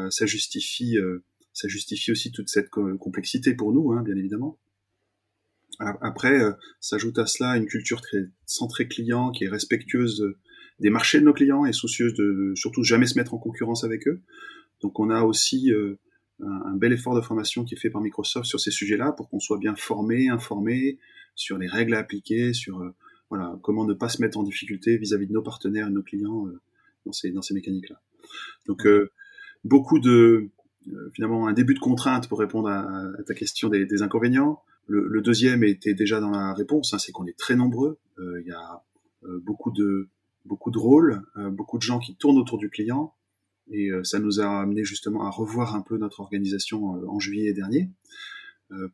ça 0.10 0.26
justifie, 0.26 0.98
ça 1.52 1.68
justifie 1.68 2.14
aussi 2.14 2.32
toute 2.32 2.48
cette 2.48 2.70
complexité 2.70 3.54
pour 3.54 3.74
nous, 3.74 3.92
hein, 3.92 4.02
bien 4.02 4.16
évidemment. 4.16 4.58
Après, 5.80 6.40
s'ajoute 6.80 7.20
à 7.20 7.26
cela 7.26 7.58
une 7.58 7.66
culture 7.66 8.00
très 8.00 8.30
centrée 8.46 8.88
client, 8.88 9.32
qui 9.32 9.44
est 9.44 9.50
respectueuse 9.50 10.24
des 10.80 10.90
marchés 10.90 11.20
de 11.20 11.26
nos 11.26 11.34
clients 11.34 11.66
et 11.66 11.74
soucieuse 11.74 12.14
de 12.14 12.54
surtout 12.56 12.84
jamais 12.84 13.08
se 13.08 13.20
mettre 13.20 13.34
en 13.34 13.40
concurrence 13.40 13.84
avec 13.84 14.08
eux. 14.08 14.22
Donc 14.80 15.02
on 15.02 15.10
a 15.10 15.24
aussi 15.24 15.70
un, 16.42 16.76
bel 16.76 16.94
effort 16.94 17.16
de 17.16 17.22
formation 17.22 17.64
qui 17.64 17.76
est 17.76 17.78
fait 17.78 17.90
par 17.90 18.02
Microsoft 18.02 18.46
sur 18.46 18.60
ces 18.60 18.72
sujets-là 18.72 19.12
pour 19.12 19.30
qu'on 19.30 19.40
soit 19.40 19.58
bien 19.58 19.76
formé, 19.76 20.30
informé, 20.30 20.98
sur 21.36 21.58
les 21.58 21.68
règles 21.68 21.96
à 21.96 22.00
appliquer, 22.00 22.54
sur 22.54 22.80
euh, 22.82 22.94
voilà, 23.30 23.58
comment 23.62 23.86
ne 23.86 23.94
pas 23.94 24.10
se 24.10 24.22
mettre 24.22 24.38
en 24.38 24.44
difficulté 24.44 24.98
vis-à-vis 24.98 25.28
de 25.28 25.34
nos 25.34 25.42
partenaires 25.42 25.88
et 25.88 25.90
de 25.90 25.96
nos 25.96 26.04
clients 26.04 26.48
euh, 26.48 26.62
dans 27.06 27.12
ces, 27.12 27.32
dans 27.32 27.42
ces 27.42 27.54
mécaniques-là. 27.54 28.00
Donc, 28.68 28.86
euh, 28.86 29.12
beaucoup 29.64 30.00
de, 30.00 30.50
finalement, 31.14 31.48
un 31.48 31.54
début 31.54 31.74
de 31.74 31.80
contrainte 31.80 32.28
pour 32.28 32.40
répondre 32.40 32.70
à, 32.70 33.12
ta 33.26 33.34
question 33.34 33.70
des, 33.70 33.86
des 33.86 34.02
inconvénients. 34.02 34.62
Le, 34.88 35.08
le, 35.08 35.22
deuxième 35.22 35.64
était 35.64 35.94
déjà 35.94 36.20
dans 36.20 36.32
la 36.32 36.54
réponse, 36.54 36.94
hein, 36.94 37.00
c'est 37.00 37.12
qu'on 37.12 37.26
est 37.26 37.38
très 37.38 37.56
nombreux. 37.56 38.00
Il 38.20 38.46
y 38.46 38.52
a 38.52 38.84
beaucoup 39.42 39.72
de, 39.72 40.10
beaucoup 40.46 40.72
de 40.72 40.78
rôles, 40.78 41.22
beaucoup 41.52 41.78
de 41.78 41.84
gens 41.84 42.00
qui 42.00 42.16
tournent 42.16 42.38
autour 42.38 42.58
du 42.58 42.70
client. 42.70 43.14
Et 43.72 43.90
ça 44.04 44.20
nous 44.20 44.40
a 44.40 44.62
amené 44.62 44.84
justement 44.84 45.26
à 45.26 45.30
revoir 45.30 45.76
un 45.76 45.82
peu 45.82 45.98
notre 45.98 46.20
organisation 46.20 46.86
en 46.86 47.20
juillet 47.20 47.54
dernier 47.54 47.90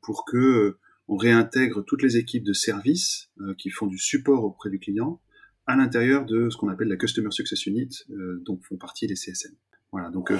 pour 0.01 0.25
que 0.25 0.77
on 1.07 1.17
réintègre 1.17 1.83
toutes 1.83 2.03
les 2.03 2.17
équipes 2.17 2.43
de 2.43 2.53
service 2.53 3.31
qui 3.57 3.71
font 3.71 3.87
du 3.87 3.97
support 3.97 4.43
auprès 4.43 4.69
du 4.69 4.79
client 4.79 5.19
à 5.65 5.75
l'intérieur 5.75 6.25
de 6.25 6.49
ce 6.49 6.57
qu'on 6.57 6.69
appelle 6.69 6.87
la 6.87 6.97
Customer 6.97 7.31
Success 7.31 7.65
Unit, 7.65 7.89
dont 8.45 8.59
font 8.61 8.77
partie 8.77 9.07
les 9.07 9.15
CSM. 9.15 9.53
Voilà, 9.91 10.11
donc 10.11 10.31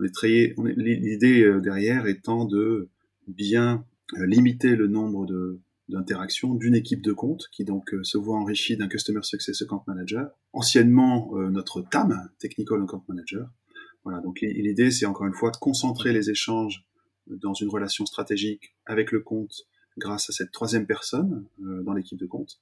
on 0.00 0.04
est, 0.04 0.54
l'idée 0.76 1.60
derrière 1.62 2.06
étant 2.06 2.46
de 2.46 2.88
bien 3.28 3.84
limiter 4.16 4.74
le 4.74 4.88
nombre 4.88 5.26
de 5.26 5.60
d'interaction 5.88 6.54
d'une 6.54 6.74
équipe 6.74 7.02
de 7.02 7.12
compte 7.12 7.48
qui 7.52 7.64
donc 7.64 7.94
euh, 7.94 8.02
se 8.02 8.18
voit 8.18 8.36
enrichie 8.36 8.76
d'un 8.76 8.88
Customer 8.88 9.22
Success 9.22 9.62
Account 9.62 9.84
Manager, 9.86 10.30
anciennement 10.52 11.30
euh, 11.36 11.48
notre 11.50 11.82
TAM, 11.82 12.28
Technical 12.38 12.82
Account 12.82 13.04
Manager. 13.08 13.48
Voilà, 14.06 14.20
donc 14.20 14.40
l'idée 14.40 14.92
c'est 14.92 15.04
encore 15.04 15.26
une 15.26 15.34
fois 15.34 15.50
de 15.50 15.56
concentrer 15.56 16.12
les 16.12 16.30
échanges 16.30 16.86
dans 17.26 17.54
une 17.54 17.68
relation 17.68 18.06
stratégique 18.06 18.76
avec 18.84 19.10
le 19.10 19.18
compte 19.18 19.66
grâce 19.98 20.30
à 20.30 20.32
cette 20.32 20.52
troisième 20.52 20.86
personne 20.86 21.44
euh, 21.64 21.82
dans 21.82 21.92
l'équipe 21.92 22.18
de 22.18 22.26
compte 22.26 22.60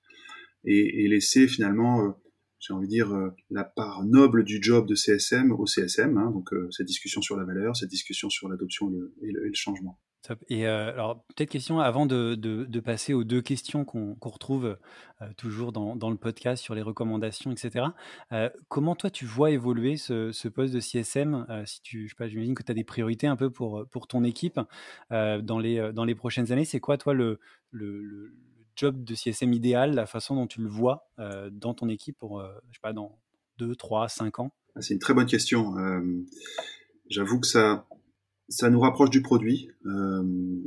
et, 0.64 1.06
laisser 1.06 1.46
finalement, 1.46 2.18
j'ai 2.58 2.72
envie 2.72 2.86
de 2.86 2.90
dire, 2.90 3.12
la 3.50 3.64
part 3.64 4.02
noble 4.04 4.42
du 4.42 4.62
job 4.62 4.88
de 4.88 4.94
CSM 4.94 5.52
au 5.52 5.66
CSM, 5.66 6.16
hein, 6.16 6.30
donc 6.30 6.54
cette 6.70 6.86
discussion 6.86 7.20
sur 7.20 7.36
la 7.36 7.44
valeur, 7.44 7.76
cette 7.76 7.90
discussion 7.90 8.30
sur 8.30 8.48
l'adoption 8.48 8.90
et 9.20 9.30
le 9.30 9.50
changement. 9.52 9.98
Et 10.48 10.66
euh, 10.66 10.92
alors, 10.92 11.24
peut-être 11.24 11.50
question 11.50 11.80
avant 11.80 12.06
de, 12.06 12.80
passer 12.80 13.14
aux 13.14 13.24
deux 13.24 13.42
questions 13.42 13.84
qu'on 13.84 14.16
retrouve 14.20 14.78
euh, 15.22 15.26
toujours 15.36 15.72
dans, 15.72 16.10
le 16.10 16.16
podcast 16.16 16.62
sur 16.62 16.74
les 16.74 16.82
recommandations, 16.82 17.50
etc. 17.50 17.86
Euh, 18.32 18.48
comment 18.68 18.94
toi 18.94 19.10
tu 19.10 19.26
vois 19.26 19.50
évoluer 19.50 19.96
ce, 19.96 20.48
poste 20.48 20.74
de 20.74 20.80
CSM 20.80 21.46
Si 21.66 21.82
tu, 21.82 22.04
je 22.04 22.08
sais 22.10 22.16
pas, 22.16 22.28
j'imagine 22.28 22.54
que 22.54 22.62
tu 22.62 22.72
as 22.72 22.74
des 22.74 22.84
priorités 22.84 23.26
un 23.26 23.36
peu 23.36 23.50
pour, 23.50 23.86
ton 24.08 24.24
équipe 24.24 24.60
dans, 25.10 25.58
les, 25.58 26.14
prochaines 26.14 26.52
années. 26.52 26.64
C'est 26.64 26.80
quoi 26.80 26.98
toi 26.98 27.14
le, 27.14 27.38
job 28.76 29.04
de 29.04 29.14
CSM 29.14 29.52
idéal, 29.52 29.94
la 29.94 30.06
façon 30.06 30.34
dont 30.34 30.46
tu 30.46 30.60
le 30.60 30.68
vois 30.68 31.08
dans 31.52 31.74
ton 31.74 31.88
équipe 31.88 32.18
pour, 32.18 32.42
je 32.42 32.76
sais 32.76 32.80
pas, 32.82 32.92
dans 32.92 33.18
2, 33.58 33.74
3, 33.76 34.08
5 34.08 34.40
ans? 34.40 34.52
Ah, 34.74 34.82
C'est 34.82 34.94
une 34.94 35.00
très 35.00 35.14
bonne 35.14 35.26
question. 35.26 35.74
J'avoue 37.08 37.38
que 37.38 37.46
ça, 37.46 37.86
ça 38.48 38.70
nous 38.70 38.80
rapproche 38.80 39.10
du 39.10 39.22
produit. 39.22 39.70
Euh, 39.86 40.22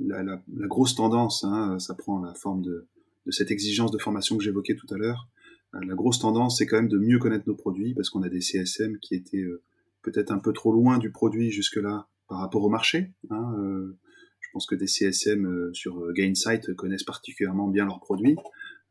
la, 0.05 0.23
la, 0.23 0.41
la, 0.55 0.67
grosse 0.67 0.95
tendance, 0.95 1.43
hein, 1.43 1.77
ça 1.79 1.93
prend 1.93 2.19
la 2.19 2.33
forme 2.33 2.61
de, 2.61 2.87
de 3.25 3.31
cette 3.31 3.51
exigence 3.51 3.91
de 3.91 3.97
formation 3.97 4.37
que 4.37 4.43
j'évoquais 4.43 4.75
tout 4.75 4.91
à 4.93 4.97
l'heure. 4.97 5.27
Euh, 5.75 5.79
la 5.85 5.95
grosse 5.95 6.19
tendance, 6.19 6.57
c'est 6.57 6.65
quand 6.65 6.77
même 6.77 6.87
de 6.87 6.97
mieux 6.97 7.19
connaître 7.19 7.47
nos 7.47 7.55
produits 7.55 7.93
parce 7.93 8.09
qu'on 8.09 8.23
a 8.23 8.29
des 8.29 8.41
CSM 8.41 8.97
qui 8.99 9.15
étaient 9.15 9.43
euh, 9.43 9.61
peut-être 10.01 10.31
un 10.31 10.39
peu 10.39 10.53
trop 10.53 10.71
loin 10.71 10.97
du 10.97 11.11
produit 11.11 11.51
jusque-là 11.51 12.07
par 12.27 12.39
rapport 12.39 12.63
au 12.63 12.69
marché. 12.69 13.11
Hein, 13.29 13.53
euh, 13.59 13.97
je 14.39 14.47
pense 14.53 14.65
que 14.65 14.75
des 14.75 14.87
CSM 14.87 15.73
sur 15.73 16.11
Gainsight 16.13 16.73
connaissent 16.75 17.03
particulièrement 17.03 17.67
bien 17.67 17.85
leurs 17.85 17.99
produits, 17.99 18.37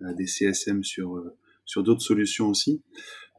des 0.00 0.26
CSM 0.26 0.84
sur 0.84 1.24
sur 1.64 1.82
d'autres 1.82 2.02
solutions 2.02 2.48
aussi. 2.48 2.82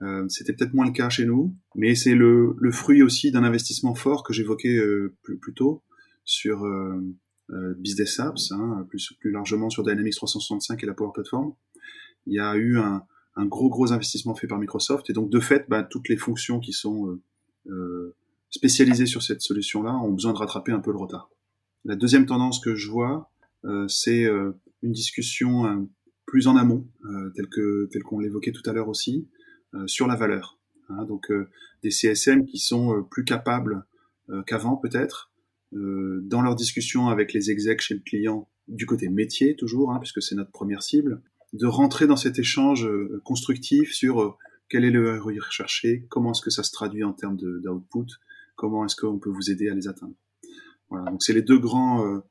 Euh, 0.02 0.28
C'était 0.30 0.54
peut-être 0.54 0.74
moins 0.74 0.86
le 0.86 0.92
cas 0.92 1.10
chez 1.10 1.26
nous, 1.26 1.56
mais 1.76 1.96
c'est 1.96 2.14
le, 2.14 2.56
le, 2.60 2.72
fruit 2.72 3.02
aussi 3.02 3.32
d'un 3.32 3.44
investissement 3.44 3.96
fort 3.96 4.24
que 4.24 4.34
j'évoquais 4.34 4.76
euh, 4.78 5.16
plus, 5.24 5.38
plus, 5.38 5.54
tôt 5.54 5.84
sur 6.24 6.66
euh, 6.66 7.02
euh 7.50 7.74
Business 7.78 8.20
Apps, 8.20 8.52
hein, 8.52 8.86
plus, 8.90 9.14
plus 9.20 9.32
largement 9.32 9.70
sur 9.70 9.84
Dynamics 9.84 10.16
365 10.16 10.84
et 10.84 10.86
la 10.86 10.94
Power 10.94 11.12
Platform. 11.14 11.54
Il 12.28 12.34
y 12.34 12.40
a 12.40 12.56
eu 12.56 12.78
un, 12.78 13.04
un 13.36 13.46
gros 13.46 13.70
gros 13.70 13.92
investissement 13.92 14.36
fait 14.36 14.48
par 14.48 14.60
Microsoft 14.60 15.10
et 15.10 15.14
donc 15.14 15.30
de 15.32 15.40
fait, 15.40 15.66
bah, 15.68 15.84
toutes 15.84 16.10
les 16.10 16.18
fonctions 16.18 16.60
qui 16.60 16.74
sont 16.74 17.20
euh, 17.68 18.16
spécialisées 18.50 19.08
sur 19.08 19.24
cette 19.24 19.42
solution-là 19.42 19.96
ont 19.96 20.12
besoin 20.12 20.34
de 20.34 20.38
rattraper 20.38 20.74
un 20.74 20.80
peu 20.80 20.92
le 20.92 20.98
retard. 20.98 21.32
La 21.86 21.96
deuxième 21.96 22.26
tendance 22.26 22.60
que 22.60 22.76
je 22.76 22.90
vois, 22.90 23.32
c'est 23.88 24.26
une 24.82 24.92
discussion 24.92 25.88
plus 26.26 26.48
en 26.48 26.58
amont, 26.58 26.86
tel 27.36 27.48
que 27.48 27.88
tel 27.92 28.04
qu'on 28.04 28.20
l'évoquait 28.20 28.52
tout 28.52 28.68
à 28.70 28.74
l'heure 28.74 28.90
aussi, 28.90 29.28
euh, 29.30 29.37
sur 29.86 30.08
la 30.08 30.16
valeur. 30.16 30.58
Hein, 30.90 31.06
donc 31.06 31.32
euh, 31.32 31.50
des 31.84 31.92
CSM 31.92 32.46
qui 32.46 32.60
sont 32.60 32.98
euh, 32.98 33.02
plus 33.02 33.24
capables 33.24 33.86
qu'avant 34.46 34.76
peut-être 34.76 35.32
dans 35.72 36.42
leur 36.42 36.54
discussion 36.56 37.08
avec 37.08 37.32
les 37.32 37.50
execs 37.50 37.80
chez 37.80 37.94
le 37.94 38.02
client 38.02 38.50
du 38.68 38.86
côté 38.86 39.08
métier 39.08 39.56
toujours, 39.56 39.94
hein, 39.94 40.00
puisque 40.00 40.22
c'est 40.22 40.36
notre 40.36 40.52
première 40.52 40.84
cible, 40.84 41.22
de 41.54 41.66
rentrer 41.66 42.08
dans 42.08 42.18
cet 42.18 42.38
échange 42.38 42.90
constructif 43.24 43.94
sur 43.94 44.38
quel 44.68 44.84
est 44.84 44.92
le 44.92 45.18
ROI 45.18 45.36
recherché, 45.40 46.06
comment 46.10 46.34
est-ce 46.34 46.42
que 46.42 46.50
ça 46.50 46.64
se 46.64 46.74
traduit 46.74 47.06
en 47.06 47.14
termes 47.14 47.38
d'output, 47.38 48.20
comment 48.58 48.84
est-ce 48.84 48.98
qu'on 48.98 49.18
peut 49.18 49.30
vous 49.30 49.50
aider 49.50 49.70
à 49.70 49.76
les 49.76 49.88
atteindre. 49.88 50.16
Voilà, 50.90 51.10
donc 51.10 51.24
c'est 51.24 51.32
les 51.32 51.42
deux 51.42 51.60
grands, 51.60 52.22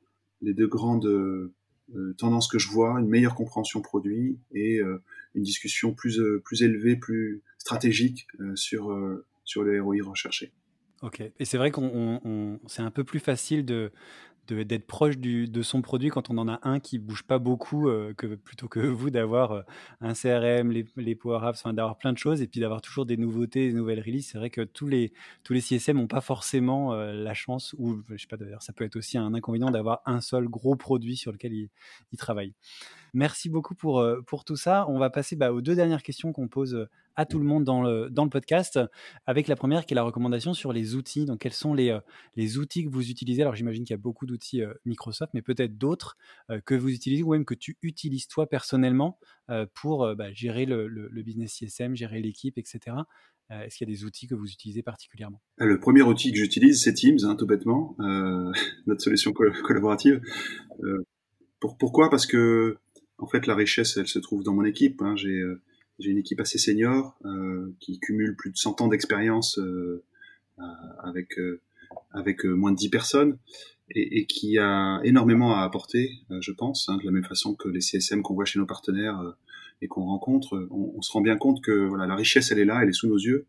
les 0.43 0.53
deux 0.53 0.67
grandes 0.67 1.51
euh, 1.95 2.13
tendance 2.17 2.47
que 2.47 2.59
je 2.59 2.69
vois, 2.69 2.99
une 2.99 3.07
meilleure 3.07 3.35
compréhension 3.35 3.81
produit 3.81 4.37
et 4.53 4.79
euh, 4.79 5.01
une 5.35 5.43
discussion 5.43 5.93
plus, 5.93 6.19
euh, 6.19 6.41
plus 6.43 6.63
élevée, 6.63 6.95
plus 6.95 7.41
stratégique 7.57 8.27
sur, 8.55 8.97
sur 9.43 9.63
le 9.63 9.81
ROI 9.81 9.97
recherché. 10.01 10.51
Ok, 11.01 11.21
et 11.21 11.45
c'est 11.45 11.57
vrai 11.57 11.69
qu'on 11.69 12.59
c'est 12.67 12.81
un 12.81 12.91
peu 12.91 13.03
plus 13.03 13.19
facile 13.19 13.65
de, 13.65 13.91
d'être 14.53 14.87
proche 14.87 15.17
du, 15.17 15.47
de 15.47 15.61
son 15.61 15.81
produit 15.81 16.09
quand 16.09 16.29
on 16.29 16.37
en 16.37 16.47
a 16.47 16.59
un 16.63 16.79
qui 16.79 16.99
bouge 16.99 17.23
pas 17.23 17.39
beaucoup 17.39 17.89
euh, 17.89 18.13
que 18.13 18.35
plutôt 18.35 18.67
que 18.67 18.79
vous 18.79 19.09
d'avoir 19.09 19.51
euh, 19.51 19.61
un 20.01 20.13
CRM, 20.13 20.71
les, 20.71 20.85
les 20.95 21.15
Power 21.15 21.39
Apps, 21.43 21.59
enfin, 21.59 21.73
d'avoir 21.73 21.97
plein 21.97 22.13
de 22.13 22.17
choses 22.17 22.41
et 22.41 22.47
puis 22.47 22.59
d'avoir 22.59 22.81
toujours 22.81 23.05
des 23.05 23.17
nouveautés, 23.17 23.67
des 23.67 23.73
nouvelles 23.73 24.01
releases. 24.01 24.27
C'est 24.27 24.37
vrai 24.37 24.49
que 24.49 24.61
tous 24.61 24.87
les, 24.87 25.13
tous 25.43 25.53
les 25.53 25.61
CSM 25.61 25.97
n'ont 25.97 26.07
pas 26.07 26.21
forcément 26.21 26.93
euh, 26.93 27.13
la 27.13 27.33
chance, 27.33 27.75
ou 27.77 28.01
je 28.09 28.17
sais 28.17 28.27
pas 28.27 28.37
d'ailleurs, 28.37 28.63
ça 28.63 28.73
peut 28.73 28.83
être 28.83 28.95
aussi 28.95 29.17
un 29.17 29.33
inconvénient 29.33 29.71
d'avoir 29.71 30.01
un 30.05 30.21
seul 30.21 30.47
gros 30.47 30.75
produit 30.75 31.17
sur 31.17 31.31
lequel 31.31 31.53
ils, 31.53 31.69
ils 32.11 32.17
travaillent. 32.17 32.53
Merci 33.17 33.49
beaucoup 33.49 33.73
pour, 33.73 34.05
pour 34.27 34.45
tout 34.45 34.55
ça. 34.55 34.85
On 34.89 34.99
va 34.99 35.09
passer 35.09 35.35
bah, 35.35 35.51
aux 35.51 35.59
deux 35.59 35.73
dernières 35.73 36.03
questions 36.03 36.31
qu'on 36.31 36.47
pose 36.47 36.87
à 37.15 37.25
tout 37.25 37.39
le 37.39 37.45
monde 37.45 37.63
dans 37.63 37.81
le, 37.81 38.11
dans 38.11 38.23
le 38.23 38.29
podcast, 38.29 38.79
avec 39.25 39.47
la 39.47 39.55
première 39.55 39.87
qui 39.87 39.95
est 39.95 39.95
la 39.95 40.03
recommandation 40.03 40.53
sur 40.53 40.71
les 40.71 40.93
outils. 40.93 41.25
Donc, 41.25 41.39
quels 41.39 41.51
sont 41.51 41.73
les, 41.73 41.97
les 42.35 42.59
outils 42.59 42.85
que 42.85 42.89
vous 42.89 43.09
utilisez? 43.09 43.41
Alors, 43.41 43.55
j'imagine 43.55 43.85
qu'il 43.85 43.95
y 43.95 43.99
a 43.99 44.01
beaucoup 44.01 44.27
d'outils 44.27 44.61
Microsoft, 44.85 45.33
mais 45.33 45.41
peut-être 45.41 45.79
d'autres 45.79 46.15
que 46.65 46.75
vous 46.75 46.89
utilisez 46.89 47.23
ou 47.23 47.31
même 47.31 47.43
que 47.43 47.55
tu 47.55 47.75
utilises 47.81 48.27
toi 48.27 48.47
personnellement 48.47 49.17
pour 49.73 50.15
bah, 50.15 50.31
gérer 50.31 50.67
le, 50.67 50.87
le, 50.87 51.23
business 51.23 51.53
CSM, 51.53 51.95
gérer 51.95 52.21
l'équipe, 52.21 52.59
etc. 52.59 52.97
Est-ce 53.49 53.77
qu'il 53.77 53.89
y 53.89 53.91
a 53.91 53.93
des 53.95 54.03
outils 54.03 54.27
que 54.27 54.35
vous 54.35 54.51
utilisez 54.51 54.83
particulièrement? 54.83 55.41
Le 55.57 55.79
premier 55.79 56.01
outil 56.01 56.31
que 56.31 56.37
j'utilise, 56.37 56.83
c'est 56.83 56.93
Teams, 56.93 57.19
hein, 57.23 57.35
tout 57.35 57.47
bêtement, 57.47 57.95
euh, 57.99 58.51
notre 58.87 59.01
solution 59.01 59.31
collaborative. 59.31 60.21
Euh, 60.83 61.05
pour, 61.59 61.77
pourquoi? 61.77 62.09
Parce 62.09 62.25
que 62.25 62.77
en 63.17 63.27
fait, 63.27 63.47
la 63.47 63.55
richesse, 63.55 63.97
elle 63.97 64.07
se 64.07 64.19
trouve 64.19 64.43
dans 64.43 64.53
mon 64.53 64.65
équipe. 64.65 65.01
Hein. 65.01 65.15
J'ai 65.15 65.43
j'ai 65.99 66.11
une 66.11 66.17
équipe 66.17 66.39
assez 66.39 66.57
senior 66.57 67.17
euh, 67.25 67.73
qui 67.79 67.99
cumule 67.99 68.35
plus 68.35 68.51
de 68.51 68.57
100 68.57 68.81
ans 68.81 68.87
d'expérience 68.87 69.57
euh, 69.57 70.03
euh, 70.59 70.63
avec 71.03 71.39
avec 72.11 72.43
moins 72.43 72.71
de 72.71 72.77
10 72.77 72.89
personnes 72.89 73.37
et, 73.89 74.19
et, 74.19 74.25
qui 74.25 74.57
a 74.57 74.99
énormément 75.03 75.55
à 75.55 75.61
apporter, 75.61 76.11
je 76.41 76.51
pense, 76.51 76.89
hein, 76.89 76.97
de 76.97 77.05
la 77.05 77.11
même 77.11 77.23
façon 77.23 77.55
que 77.55 77.69
les 77.69 77.79
CSM 77.79 78.21
qu'on 78.21 78.33
voit 78.33 78.43
chez 78.43 78.59
nos 78.59 78.65
partenaires 78.65 79.35
et 79.81 79.87
qu'on 79.87 80.03
rencontre, 80.03 80.67
on, 80.71 80.93
on, 80.95 81.01
se 81.01 81.11
rend 81.11 81.21
bien 81.21 81.37
compte 81.37 81.63
que 81.63 81.85
voilà, 81.85 82.05
la 82.05 82.15
richesse, 82.15 82.51
elle 82.51 82.59
est 82.59 82.65
là, 82.65 82.81
elle 82.81 82.89
est 82.89 82.93
sous 82.93 83.07
nos 83.07 83.17
yeux. 83.17 83.45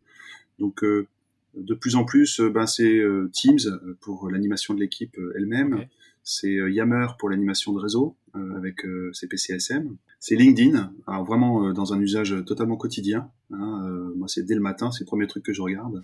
Donc, 0.60 0.84
de 0.84 1.74
plus 1.74 1.96
en 1.96 2.04
plus, 2.04 2.40
ben, 2.40 2.66
c'est 2.66 3.02
Teams 3.32 3.96
pour 4.00 4.30
l'animation 4.30 4.74
de 4.74 4.80
l'équipe 4.80 5.16
elle-même, 5.34 5.86
c'est 6.22 6.52
Yammer 6.52 7.06
pour 7.18 7.30
l'animation 7.30 7.72
de 7.72 7.80
réseau 7.80 8.16
avec 8.34 8.86
CPCSM, 9.12 9.96
c'est 10.20 10.34
LinkedIn, 10.34 10.92
alors 11.06 11.24
vraiment 11.24 11.66
euh, 11.66 11.72
dans 11.72 11.92
un 11.92 12.00
usage 12.00 12.34
totalement 12.44 12.76
quotidien. 12.76 13.30
Hein, 13.52 13.84
euh, 13.86 14.12
moi, 14.16 14.26
c'est 14.26 14.42
dès 14.42 14.54
le 14.54 14.60
matin, 14.60 14.90
c'est 14.90 15.04
le 15.04 15.06
premier 15.06 15.26
truc 15.26 15.44
que 15.44 15.52
je 15.52 15.62
regarde. 15.62 16.02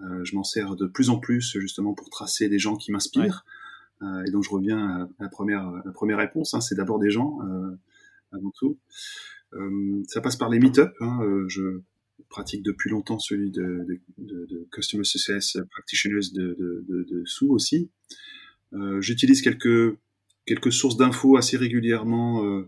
Euh, 0.00 0.24
je 0.24 0.34
m'en 0.36 0.44
sers 0.44 0.76
de 0.76 0.86
plus 0.86 1.10
en 1.10 1.18
plus 1.18 1.56
justement 1.58 1.94
pour 1.94 2.10
tracer 2.10 2.48
des 2.48 2.58
gens 2.58 2.76
qui 2.76 2.92
m'inspirent. 2.92 3.44
et 4.26 4.30
donc 4.30 4.44
je 4.44 4.50
reviens 4.50 5.08
à 5.18 5.22
la 5.24 5.28
première, 5.28 5.70
la 5.84 5.92
première 5.92 6.18
réponse, 6.18 6.54
hein, 6.54 6.60
c'est 6.60 6.76
d'abord 6.76 6.98
des 6.98 7.10
gens 7.10 7.38
avant 8.32 8.52
tout. 8.56 8.78
ça 10.06 10.20
passe 10.20 10.36
par 10.36 10.50
les 10.50 10.60
meet-up. 10.60 10.92
Hein, 11.00 11.18
je 11.48 11.80
pratique 12.28 12.62
depuis 12.62 12.90
longtemps 12.90 13.18
celui 13.18 13.50
de, 13.50 13.84
de, 13.88 13.98
de, 14.18 14.46
de 14.46 14.68
Customer 14.70 15.04
Success 15.04 15.58
Practitioners 15.70 16.30
de, 16.32 16.54
de, 16.86 17.06
de, 17.10 17.22
Sous 17.24 17.48
aussi. 17.48 17.90
J'utilise 19.00 19.42
quelques, 19.42 19.98
quelques 20.48 20.72
sources 20.72 20.96
d'infos 20.96 21.36
assez 21.36 21.56
régulièrement 21.56 22.64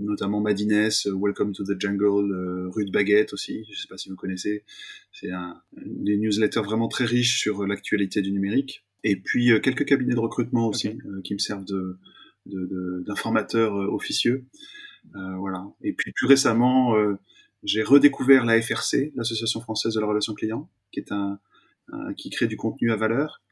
notamment 0.00 0.40
Madines, 0.40 0.90
euh, 1.06 1.14
Welcome 1.14 1.52
to 1.52 1.64
the 1.64 1.80
Jungle, 1.80 2.32
euh, 2.32 2.68
Rude 2.70 2.90
Baguette 2.90 3.32
aussi, 3.32 3.64
je 3.64 3.72
ne 3.72 3.76
sais 3.76 3.88
pas 3.88 3.96
si 3.96 4.08
vous 4.08 4.16
connaissez. 4.16 4.64
C'est 5.12 5.30
un, 5.30 5.60
des 5.84 6.16
newsletters 6.16 6.62
vraiment 6.62 6.88
très 6.88 7.04
riches 7.04 7.40
sur 7.40 7.66
l'actualité 7.66 8.22
du 8.22 8.32
numérique. 8.32 8.84
Et 9.04 9.16
puis 9.16 9.52
euh, 9.52 9.60
quelques 9.60 9.84
cabinets 9.84 10.14
de 10.14 10.20
recrutement 10.20 10.68
aussi 10.68 10.98
qui 11.24 11.34
me 11.34 11.38
servent 11.38 11.64
de, 11.64 11.98
d'informateurs 13.06 13.74
officieux. 13.92 14.46
voilà. 15.14 15.64
Et 15.82 15.92
puis 15.92 16.12
plus 16.12 16.26
récemment, 16.26 16.94
j'ai 17.62 17.82
redécouvert 17.82 18.44
la 18.44 18.60
FRC, 18.60 19.12
l'Association 19.14 19.60
française 19.60 19.94
de 19.94 20.00
la 20.00 20.06
relation 20.06 20.34
client, 20.34 20.68
qui 20.92 21.00
est 21.00 21.12
un, 21.12 21.38
qui 22.16 22.30
crée 22.30 22.46
du 22.46 22.56
contenu 22.56 22.90
à 22.90 22.96
valeur. 22.96 23.42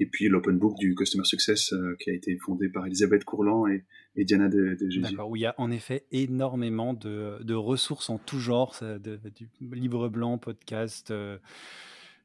Et 0.00 0.06
puis 0.06 0.28
l'Open 0.28 0.58
Book 0.58 0.76
du 0.78 0.94
Customer 0.94 1.24
Success 1.24 1.72
euh, 1.72 1.96
qui 1.98 2.10
a 2.10 2.12
été 2.12 2.36
fondé 2.38 2.68
par 2.68 2.86
Elisabeth 2.86 3.24
Courland 3.24 3.66
et, 3.66 3.84
Diana 4.24 4.48
de, 4.48 4.76
de 4.80 4.90
Jésus. 4.90 5.00
D'accord, 5.00 5.30
où 5.30 5.36
il 5.36 5.42
y 5.42 5.46
a 5.46 5.54
en 5.58 5.70
effet 5.70 6.04
énormément 6.12 6.94
de, 6.94 7.38
de 7.42 7.54
ressources 7.54 8.10
en 8.10 8.18
tout 8.18 8.38
genre, 8.38 8.76
de, 8.80 9.20
du 9.34 9.48
livre 9.72 10.08
blanc, 10.08 10.38
podcast, 10.38 11.10
euh, 11.10 11.38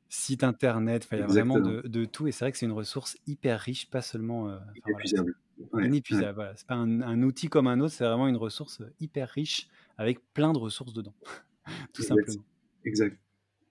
site 0.09 0.43
internet, 0.43 1.07
il 1.11 1.19
y 1.19 1.21
a 1.21 1.27
vraiment 1.27 1.59
de, 1.59 2.05
tout. 2.05 2.27
Et 2.27 2.31
c'est 2.31 2.45
vrai 2.45 2.51
que 2.51 2.57
c'est 2.57 2.65
une 2.65 2.71
ressource 2.71 3.17
hyper 3.25 3.59
riche, 3.59 3.89
pas 3.89 4.01
seulement. 4.01 4.49
Euh, 4.49 4.57
inépuisable. 4.85 5.35
inépuisable, 5.81 6.35
voilà. 6.35 6.55
C'est 6.55 6.67
pas 6.67 6.75
un, 6.75 7.01
un, 7.01 7.23
outil 7.23 7.47
comme 7.47 7.67
un 7.67 7.79
autre, 7.79 7.93
c'est 7.93 8.05
vraiment 8.05 8.27
une 8.27 8.37
ressource 8.37 8.81
hyper 8.99 9.29
riche 9.29 9.67
avec 9.97 10.19
plein 10.33 10.53
de 10.53 10.59
ressources 10.59 10.93
dedans, 10.93 11.13
tout 11.93 12.03
simplement. 12.03 12.43
Exact. 12.85 13.17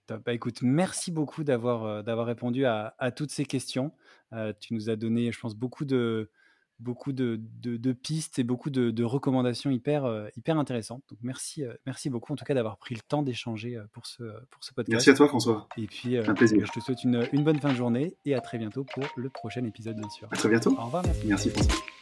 Bah, 0.08 0.32
écoute, 0.32 0.62
merci 0.62 1.10
beaucoup 1.10 1.44
d'avoir 1.44 1.84
euh, 1.84 2.02
d'avoir 2.02 2.26
répondu 2.26 2.64
à, 2.64 2.94
à, 2.98 3.10
toutes 3.10 3.30
ces 3.30 3.44
questions. 3.44 3.92
Euh, 4.32 4.52
tu 4.58 4.74
nous 4.74 4.90
as 4.90 4.96
donné, 4.96 5.32
je 5.32 5.40
pense, 5.40 5.54
beaucoup 5.54 5.84
de, 5.84 6.30
beaucoup 6.80 7.12
de, 7.12 7.38
de, 7.40 7.92
pistes 7.92 8.38
et 8.38 8.44
beaucoup 8.44 8.70
de, 8.70 8.90
de 8.90 9.04
recommandations 9.04 9.70
hyper, 9.70 10.04
euh, 10.04 10.28
hyper 10.36 10.58
intéressantes. 10.58 11.02
Donc 11.08 11.18
merci, 11.22 11.64
merci 11.86 12.10
beaucoup 12.10 12.32
en 12.32 12.36
tout 12.36 12.44
cas 12.44 12.54
d'avoir 12.54 12.78
pris 12.78 12.94
le 12.94 13.00
temps 13.00 13.22
d'échanger 13.22 13.80
pour 13.92 14.06
ce, 14.06 14.24
pour 14.50 14.64
ce 14.64 14.74
podcast. 14.74 14.92
Merci 14.92 15.10
à 15.10 15.14
toi 15.14 15.28
François. 15.28 15.68
Et 15.76 15.86
puis, 15.86 16.18
Un 16.18 16.34
plaisir. 16.34 16.66
je 16.66 16.72
te 16.72 16.80
souhaite 16.80 17.04
une, 17.04 17.26
une, 17.32 17.44
bonne 17.44 17.60
fin 17.60 17.70
de 17.70 17.76
journée 17.76 18.16
et 18.24 18.34
à 18.34 18.40
très 18.40 18.58
bientôt 18.58 18.84
pour 18.84 19.04
le 19.16 19.30
prochain 19.30 19.64
épisode, 19.64 19.96
bien 19.96 20.10
sûr. 20.10 20.28
À 20.30 20.36
très 20.36 20.48
bientôt. 20.48 20.72
Au 20.78 20.84
revoir. 20.84 21.04
Merci, 21.04 21.26
merci 21.26 21.50
François. 21.50 22.01